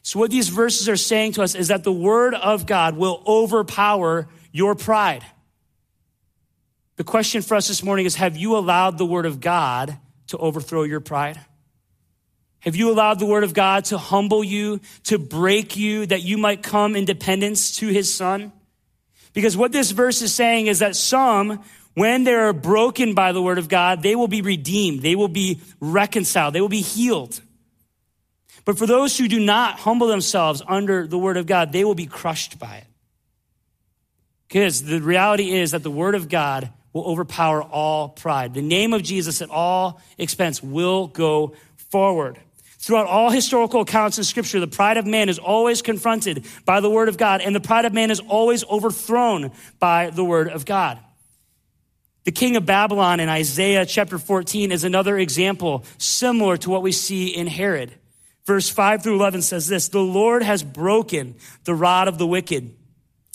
So, 0.00 0.18
what 0.18 0.30
these 0.30 0.48
verses 0.48 0.88
are 0.88 0.96
saying 0.96 1.32
to 1.32 1.42
us 1.42 1.54
is 1.54 1.68
that 1.68 1.84
the 1.84 1.92
Word 1.92 2.34
of 2.34 2.64
God 2.64 2.96
will 2.96 3.22
overpower 3.26 4.26
your 4.50 4.74
pride. 4.74 5.22
The 6.96 7.04
question 7.04 7.42
for 7.42 7.56
us 7.56 7.68
this 7.68 7.82
morning 7.82 8.06
is 8.06 8.14
Have 8.16 8.38
you 8.38 8.56
allowed 8.56 8.96
the 8.96 9.04
Word 9.04 9.26
of 9.26 9.40
God 9.40 9.98
to 10.28 10.38
overthrow 10.38 10.84
your 10.84 11.00
pride? 11.00 11.38
Have 12.60 12.74
you 12.74 12.90
allowed 12.90 13.18
the 13.18 13.26
Word 13.26 13.44
of 13.44 13.52
God 13.52 13.84
to 13.86 13.98
humble 13.98 14.42
you, 14.42 14.80
to 15.04 15.18
break 15.18 15.76
you, 15.76 16.06
that 16.06 16.22
you 16.22 16.38
might 16.38 16.62
come 16.62 16.96
in 16.96 17.04
dependence 17.04 17.76
to 17.76 17.88
His 17.88 18.12
Son? 18.12 18.50
Because 19.34 19.58
what 19.58 19.72
this 19.72 19.90
verse 19.90 20.22
is 20.22 20.34
saying 20.34 20.68
is 20.68 20.78
that 20.78 20.96
some, 20.96 21.62
when 21.92 22.24
they 22.24 22.34
are 22.34 22.54
broken 22.54 23.14
by 23.14 23.32
the 23.32 23.42
Word 23.42 23.58
of 23.58 23.68
God, 23.68 24.02
they 24.02 24.16
will 24.16 24.28
be 24.28 24.40
redeemed, 24.40 25.02
they 25.02 25.14
will 25.14 25.28
be 25.28 25.60
reconciled, 25.80 26.54
they 26.54 26.62
will 26.62 26.68
be 26.70 26.80
healed. 26.80 27.42
But 28.70 28.78
for 28.78 28.86
those 28.86 29.18
who 29.18 29.26
do 29.26 29.40
not 29.40 29.80
humble 29.80 30.06
themselves 30.06 30.62
under 30.64 31.04
the 31.04 31.18
word 31.18 31.36
of 31.36 31.44
God, 31.44 31.72
they 31.72 31.82
will 31.82 31.96
be 31.96 32.06
crushed 32.06 32.60
by 32.60 32.76
it. 32.76 32.84
Because 34.46 34.84
the 34.84 35.02
reality 35.02 35.50
is 35.50 35.72
that 35.72 35.82
the 35.82 35.90
word 35.90 36.14
of 36.14 36.28
God 36.28 36.70
will 36.92 37.02
overpower 37.02 37.64
all 37.64 38.10
pride. 38.10 38.54
The 38.54 38.62
name 38.62 38.92
of 38.92 39.02
Jesus 39.02 39.42
at 39.42 39.50
all 39.50 40.00
expense 40.18 40.62
will 40.62 41.08
go 41.08 41.56
forward. 41.90 42.38
Throughout 42.78 43.08
all 43.08 43.30
historical 43.30 43.80
accounts 43.80 44.18
in 44.18 44.22
scripture, 44.22 44.60
the 44.60 44.68
pride 44.68 44.98
of 44.98 45.04
man 45.04 45.28
is 45.28 45.40
always 45.40 45.82
confronted 45.82 46.46
by 46.64 46.78
the 46.78 46.88
word 46.88 47.08
of 47.08 47.18
God, 47.18 47.40
and 47.40 47.56
the 47.56 47.58
pride 47.58 47.86
of 47.86 47.92
man 47.92 48.12
is 48.12 48.20
always 48.20 48.62
overthrown 48.66 49.50
by 49.80 50.10
the 50.10 50.22
word 50.22 50.46
of 50.46 50.64
God. 50.64 50.96
The 52.22 52.30
king 52.30 52.54
of 52.54 52.66
Babylon 52.66 53.18
in 53.18 53.28
Isaiah 53.28 53.84
chapter 53.84 54.16
14 54.16 54.70
is 54.70 54.84
another 54.84 55.18
example 55.18 55.84
similar 55.98 56.56
to 56.58 56.70
what 56.70 56.82
we 56.82 56.92
see 56.92 57.34
in 57.34 57.48
Herod. 57.48 57.96
Verse 58.46 58.68
5 58.68 59.02
through 59.02 59.16
11 59.16 59.42
says 59.42 59.66
this 59.68 59.88
The 59.88 60.00
Lord 60.00 60.42
has 60.42 60.62
broken 60.62 61.36
the 61.64 61.74
rod 61.74 62.08
of 62.08 62.18
the 62.18 62.26
wicked, 62.26 62.74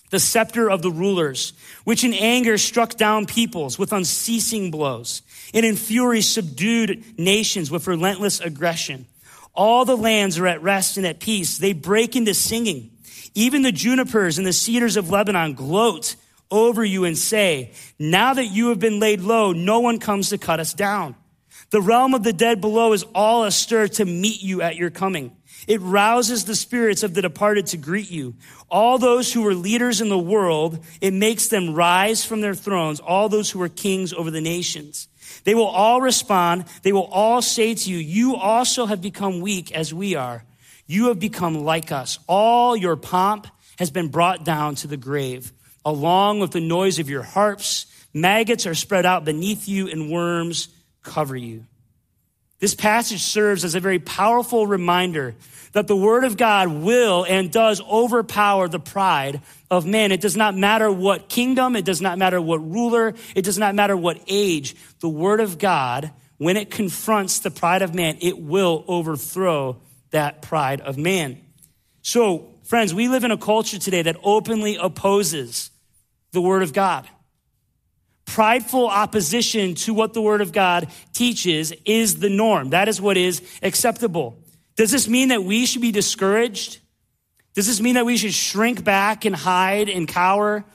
the 0.09 0.19
scepter 0.19 0.69
of 0.69 0.81
the 0.81 0.91
rulers, 0.91 1.53
which 1.83 2.03
in 2.03 2.13
anger 2.13 2.57
struck 2.57 2.95
down 2.95 3.25
peoples 3.25 3.77
with 3.77 3.93
unceasing 3.93 4.71
blows, 4.71 5.21
and 5.53 5.65
in 5.65 5.75
fury 5.75 6.21
subdued 6.21 7.03
nations 7.17 7.71
with 7.71 7.87
relentless 7.87 8.39
aggression. 8.39 9.05
All 9.53 9.85
the 9.85 9.95
lands 9.97 10.37
are 10.37 10.47
at 10.47 10.61
rest 10.61 10.97
and 10.97 11.05
at 11.05 11.19
peace. 11.19 11.57
They 11.57 11.73
break 11.73 12.15
into 12.15 12.33
singing. 12.33 12.91
Even 13.35 13.61
the 13.61 13.71
junipers 13.71 14.37
and 14.37 14.45
the 14.45 14.53
cedars 14.53 14.97
of 14.97 15.09
Lebanon 15.09 15.53
gloat 15.53 16.15
over 16.51 16.83
you 16.83 17.05
and 17.05 17.17
say, 17.17 17.71
Now 17.97 18.33
that 18.33 18.45
you 18.45 18.69
have 18.69 18.79
been 18.79 18.99
laid 18.99 19.21
low, 19.21 19.53
no 19.53 19.79
one 19.79 19.99
comes 19.99 20.29
to 20.29 20.37
cut 20.37 20.59
us 20.59 20.73
down. 20.73 21.15
The 21.71 21.81
realm 21.81 22.13
of 22.13 22.23
the 22.23 22.33
dead 22.33 22.61
below 22.61 22.93
is 22.93 23.03
all 23.15 23.43
astir 23.43 23.87
to 23.87 24.05
meet 24.05 24.41
you 24.41 24.61
at 24.61 24.75
your 24.75 24.89
coming. 24.89 25.35
It 25.67 25.81
rouses 25.81 26.45
the 26.45 26.55
spirits 26.55 27.01
of 27.01 27.13
the 27.13 27.21
departed 27.21 27.67
to 27.67 27.77
greet 27.77 28.11
you. 28.11 28.35
All 28.69 28.97
those 28.97 29.33
who 29.33 29.41
were 29.41 29.55
leaders 29.55 29.99
in 29.99 30.09
the 30.09 30.17
world, 30.17 30.83
it 31.01 31.13
makes 31.13 31.47
them 31.47 31.73
rise 31.73 32.23
from 32.23 32.41
their 32.41 32.53
thrones. 32.53 32.99
All 32.99 33.29
those 33.29 33.49
who 33.49 33.59
were 33.59 33.69
kings 33.69 34.13
over 34.13 34.29
the 34.29 34.41
nations. 34.41 35.07
They 35.43 35.55
will 35.55 35.67
all 35.67 36.01
respond. 36.01 36.65
They 36.83 36.91
will 36.91 37.05
all 37.05 37.41
say 37.41 37.73
to 37.73 37.89
you, 37.89 37.97
you 37.97 38.35
also 38.35 38.85
have 38.85 39.01
become 39.01 39.41
weak 39.41 39.71
as 39.71 39.93
we 39.93 40.15
are. 40.15 40.43
You 40.85 41.07
have 41.07 41.19
become 41.19 41.65
like 41.65 41.91
us. 41.91 42.19
All 42.27 42.75
your 42.75 42.95
pomp 42.95 43.47
has 43.79 43.89
been 43.89 44.09
brought 44.09 44.45
down 44.45 44.75
to 44.75 44.87
the 44.87 44.97
grave, 44.97 45.51
along 45.83 46.39
with 46.39 46.51
the 46.51 46.61
noise 46.61 46.99
of 46.99 47.09
your 47.09 47.23
harps. 47.23 47.87
Maggots 48.13 48.67
are 48.67 48.75
spread 48.75 49.05
out 49.05 49.25
beneath 49.25 49.67
you 49.67 49.87
and 49.87 50.11
worms 50.11 50.69
cover 51.05 51.35
you. 51.35 51.65
This 52.59 52.75
passage 52.75 53.21
serves 53.21 53.63
as 53.63 53.75
a 53.75 53.79
very 53.79 53.99
powerful 53.99 54.65
reminder 54.65 55.35
that 55.73 55.87
the 55.87 55.95
Word 55.95 56.23
of 56.23 56.37
God 56.37 56.69
will 56.69 57.25
and 57.25 57.51
does 57.51 57.81
overpower 57.81 58.69
the 58.69 58.79
pride 58.79 59.41
of 59.69 59.85
man. 59.85 60.13
It 60.13 60.21
does 60.21 60.37
not 60.37 60.55
matter 60.55 60.89
what 60.89 61.27
kingdom, 61.27 61.75
it 61.75 61.83
does 61.83 62.01
not 62.01 62.17
matter 62.17 62.41
what 62.41 62.57
ruler, 62.57 63.13
it 63.35 63.43
does 63.43 63.57
not 63.57 63.75
matter 63.75 63.95
what 63.97 64.21
age. 64.27 64.75
The 65.01 65.09
Word 65.09 65.41
of 65.41 65.57
God, 65.57 66.11
when 66.37 66.55
it 66.55 66.71
confronts 66.71 67.39
the 67.39 67.51
pride 67.51 67.81
of 67.81 67.93
man, 67.93 68.17
it 68.21 68.39
will 68.39 68.85
overthrow 68.87 69.77
that 70.11 70.41
pride 70.41 70.79
of 70.79 70.97
man. 70.97 71.41
So, 72.01 72.53
friends, 72.63 72.93
we 72.93 73.09
live 73.09 73.25
in 73.25 73.31
a 73.31 73.37
culture 73.37 73.77
today 73.77 74.03
that 74.03 74.17
openly 74.23 74.77
opposes 74.77 75.71
the 76.31 76.41
Word 76.41 76.63
of 76.63 76.71
God. 76.71 77.05
Prideful 78.25 78.87
opposition 78.87 79.75
to 79.75 79.93
what 79.93 80.13
the 80.13 80.21
Word 80.21 80.41
of 80.41 80.51
God 80.51 80.89
teaches 81.13 81.71
is 81.85 82.19
the 82.19 82.29
norm. 82.29 82.71
That 82.71 82.87
is 82.89 82.99
what 82.99 83.17
is 83.17 83.41
acceptable. 83.61 84.37
Does 84.75 84.91
this 84.91 85.07
mean 85.07 85.29
that 85.29 85.43
we 85.43 85.65
should 85.65 85.81
be 85.81 85.91
discouraged? 85.91 86.79
Does 87.53 87.67
this 87.67 87.79
mean 87.79 87.95
that 87.95 88.05
we 88.05 88.17
should 88.17 88.33
shrink 88.33 88.83
back 88.83 89.25
and 89.25 89.35
hide 89.35 89.89
and 89.89 90.07
cower? 90.07 90.65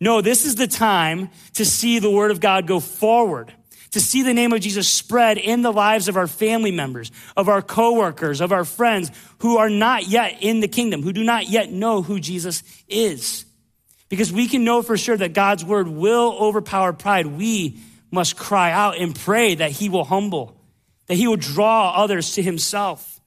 No, 0.00 0.20
this 0.20 0.44
is 0.44 0.56
the 0.56 0.66
time 0.66 1.30
to 1.54 1.64
see 1.64 1.98
the 1.98 2.10
Word 2.10 2.30
of 2.30 2.40
God 2.40 2.66
go 2.66 2.80
forward, 2.80 3.52
to 3.92 4.00
see 4.00 4.22
the 4.22 4.34
name 4.34 4.52
of 4.52 4.60
Jesus 4.60 4.88
spread 4.88 5.38
in 5.38 5.62
the 5.62 5.72
lives 5.72 6.08
of 6.08 6.16
our 6.16 6.26
family 6.26 6.72
members, 6.72 7.12
of 7.36 7.48
our 7.48 7.62
coworkers, 7.62 8.40
of 8.40 8.50
our 8.50 8.64
friends 8.64 9.10
who 9.38 9.58
are 9.58 9.70
not 9.70 10.08
yet 10.08 10.38
in 10.40 10.60
the 10.60 10.68
kingdom, 10.68 11.02
who 11.02 11.12
do 11.12 11.22
not 11.22 11.48
yet 11.48 11.70
know 11.70 12.02
who 12.02 12.18
Jesus 12.18 12.62
is. 12.88 13.44
Because 14.08 14.32
we 14.32 14.48
can 14.48 14.64
know 14.64 14.82
for 14.82 14.96
sure 14.96 15.16
that 15.16 15.34
God's 15.34 15.64
word 15.64 15.88
will 15.88 16.36
overpower 16.40 16.92
pride. 16.92 17.26
We 17.26 17.78
must 18.10 18.36
cry 18.36 18.72
out 18.72 18.98
and 18.98 19.14
pray 19.14 19.56
that 19.56 19.70
he 19.70 19.88
will 19.88 20.04
humble, 20.04 20.56
that 21.06 21.14
he 21.14 21.26
will 21.26 21.36
draw 21.36 21.92
others 21.94 22.32
to 22.32 22.42
himself. 22.42 23.20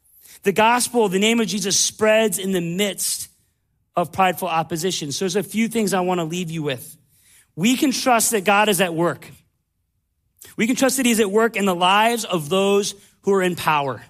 The 0.43 0.51
gospel, 0.51 1.07
the 1.07 1.19
name 1.19 1.39
of 1.39 1.47
Jesus 1.47 1.77
spreads 1.79 2.39
in 2.39 2.51
the 2.51 2.61
midst 2.61 3.29
of 3.95 4.11
prideful 4.11 4.47
opposition. 4.47 5.11
So 5.11 5.25
there's 5.25 5.35
a 5.35 5.43
few 5.43 5.67
things 5.67 5.93
I 5.93 5.99
want 5.99 6.19
to 6.19 6.23
leave 6.23 6.49
you 6.49 6.63
with. 6.63 6.97
We 7.55 7.75
can 7.75 7.91
trust 7.91 8.31
that 8.31 8.43
God 8.43 8.69
is 8.69 8.81
at 8.81 8.95
work. 8.95 9.29
We 10.57 10.65
can 10.65 10.75
trust 10.75 10.97
that 10.97 11.05
he's 11.05 11.19
at 11.19 11.29
work 11.29 11.55
in 11.55 11.65
the 11.65 11.75
lives 11.75 12.25
of 12.25 12.49
those 12.49 12.95
who 13.21 13.33
are 13.33 13.43
in 13.43 13.55
power 13.55 14.01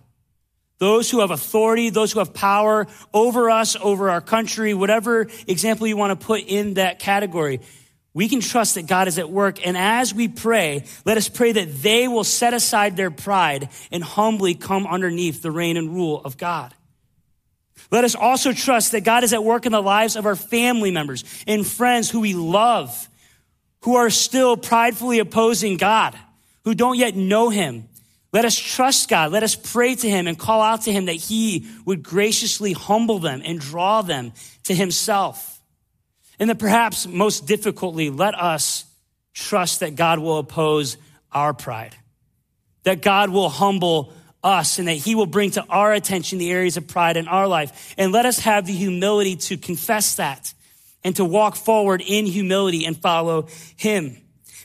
those 0.81 1.11
who 1.11 1.19
have 1.19 1.29
authority, 1.29 1.91
those 1.91 2.11
who 2.11 2.17
have 2.17 2.33
power 2.33 2.87
over 3.13 3.51
us, 3.51 3.77
over 3.79 4.09
our 4.09 4.19
country, 4.19 4.73
whatever 4.73 5.27
example 5.45 5.85
you 5.85 5.95
want 5.95 6.19
to 6.19 6.25
put 6.25 6.41
in 6.41 6.73
that 6.73 6.97
category. 6.97 7.61
we 8.15 8.27
can 8.27 8.41
trust 8.41 8.75
that 8.75 8.87
God 8.87 9.07
is 9.07 9.19
at 9.19 9.29
work. 9.29 9.65
And 9.65 9.77
as 9.77 10.11
we 10.11 10.27
pray, 10.27 10.85
let 11.05 11.17
us 11.17 11.29
pray 11.29 11.51
that 11.51 11.83
they 11.83 12.07
will 12.07 12.23
set 12.23 12.55
aside 12.55 12.97
their 12.97 13.11
pride 13.11 13.69
and 13.91 14.03
humbly 14.03 14.55
come 14.55 14.87
underneath 14.87 15.43
the 15.43 15.51
reign 15.51 15.77
and 15.77 15.93
rule 15.93 16.19
of 16.25 16.35
God. 16.35 16.73
Let 17.91 18.03
us 18.03 18.15
also 18.15 18.51
trust 18.51 18.93
that 18.93 19.01
God 19.01 19.23
is 19.23 19.33
at 19.33 19.43
work 19.43 19.67
in 19.67 19.71
the 19.71 19.83
lives 19.83 20.15
of 20.15 20.25
our 20.25 20.35
family 20.35 20.89
members 20.89 21.23
and 21.45 21.65
friends 21.65 22.09
who 22.09 22.21
we 22.21 22.33
love, 22.33 23.07
who 23.83 23.97
are 23.97 24.09
still 24.09 24.57
pridefully 24.57 25.19
opposing 25.19 25.77
God, 25.77 26.17
who 26.63 26.73
don't 26.73 26.97
yet 26.97 27.15
know 27.15 27.49
Him. 27.49 27.87
Let 28.33 28.45
us 28.45 28.57
trust 28.57 29.09
God. 29.09 29.31
Let 29.31 29.43
us 29.43 29.55
pray 29.55 29.95
to 29.95 30.09
Him 30.09 30.27
and 30.27 30.37
call 30.37 30.61
out 30.61 30.83
to 30.83 30.91
Him 30.91 31.05
that 31.05 31.15
He 31.15 31.67
would 31.85 32.01
graciously 32.03 32.73
humble 32.73 33.19
them 33.19 33.41
and 33.43 33.59
draw 33.59 34.01
them 34.01 34.33
to 34.63 34.73
Himself. 34.73 35.61
And 36.39 36.49
then 36.49 36.57
perhaps 36.57 37.05
most 37.05 37.45
difficultly, 37.45 38.09
let 38.09 38.33
us 38.33 38.85
trust 39.33 39.81
that 39.81 39.95
God 39.95 40.19
will 40.19 40.39
oppose 40.39 40.97
our 41.31 41.53
pride, 41.53 41.95
that 42.83 43.01
God 43.01 43.29
will 43.29 43.49
humble 43.49 44.13
us 44.43 44.79
and 44.79 44.87
that 44.87 44.93
he 44.95 45.15
will 45.15 45.25
bring 45.25 45.51
to 45.51 45.63
our 45.69 45.93
attention 45.93 46.39
the 46.39 46.51
areas 46.51 46.77
of 46.77 46.87
pride 46.87 47.17
in 47.17 47.27
our 47.27 47.47
life. 47.47 47.93
And 47.97 48.11
let 48.11 48.25
us 48.25 48.39
have 48.39 48.65
the 48.65 48.73
humility 48.73 49.35
to 49.35 49.57
confess 49.57 50.15
that 50.15 50.53
and 51.03 51.15
to 51.17 51.25
walk 51.25 51.55
forward 51.55 52.01
in 52.05 52.25
humility 52.25 52.85
and 52.85 52.97
follow 52.97 53.47
him. 53.75 54.17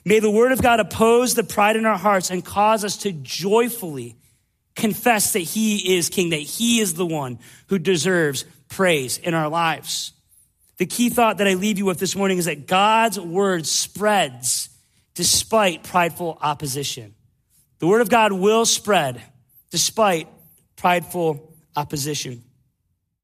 May 0.07 0.21
the 0.21 0.31
word 0.31 0.53
of 0.53 0.63
God 0.63 0.79
oppose 0.79 1.35
the 1.35 1.43
pride 1.43 1.75
in 1.75 1.85
our 1.85 1.99
hearts 1.99 2.31
and 2.31 2.45
cause 2.45 2.85
us 2.85 2.99
to 2.99 3.11
joyfully 3.11 4.15
confess 4.77 5.33
that 5.33 5.41
he 5.41 5.97
is 5.97 6.11
king, 6.11 6.31
that 6.31 6.37
he 6.37 6.79
is 6.79 6.95
the 6.95 7.05
one 7.05 7.41
who 7.67 7.81
deserves 7.81 8.45
praise 8.69 9.19
in 9.19 9.35
our 9.35 9.49
lives. 9.49 10.13
The 10.77 10.87
key 10.87 11.09
thought 11.09 11.39
that 11.39 11.49
I 11.49 11.55
leave 11.55 11.79
you 11.79 11.87
with 11.87 11.99
this 11.99 12.15
morning 12.15 12.39
is 12.39 12.45
that 12.45 12.69
God's 12.69 13.19
word 13.19 13.67
spreads 13.67 14.69
despite 15.15 15.83
prideful 15.83 16.39
opposition. 16.41 17.17
The 17.81 17.89
word 17.89 18.01
of 18.01 18.09
God 18.09 18.31
will 18.31 18.65
spread 18.65 19.21
despite 19.73 20.29
prideful 20.77 21.53
opposition. 21.75 22.45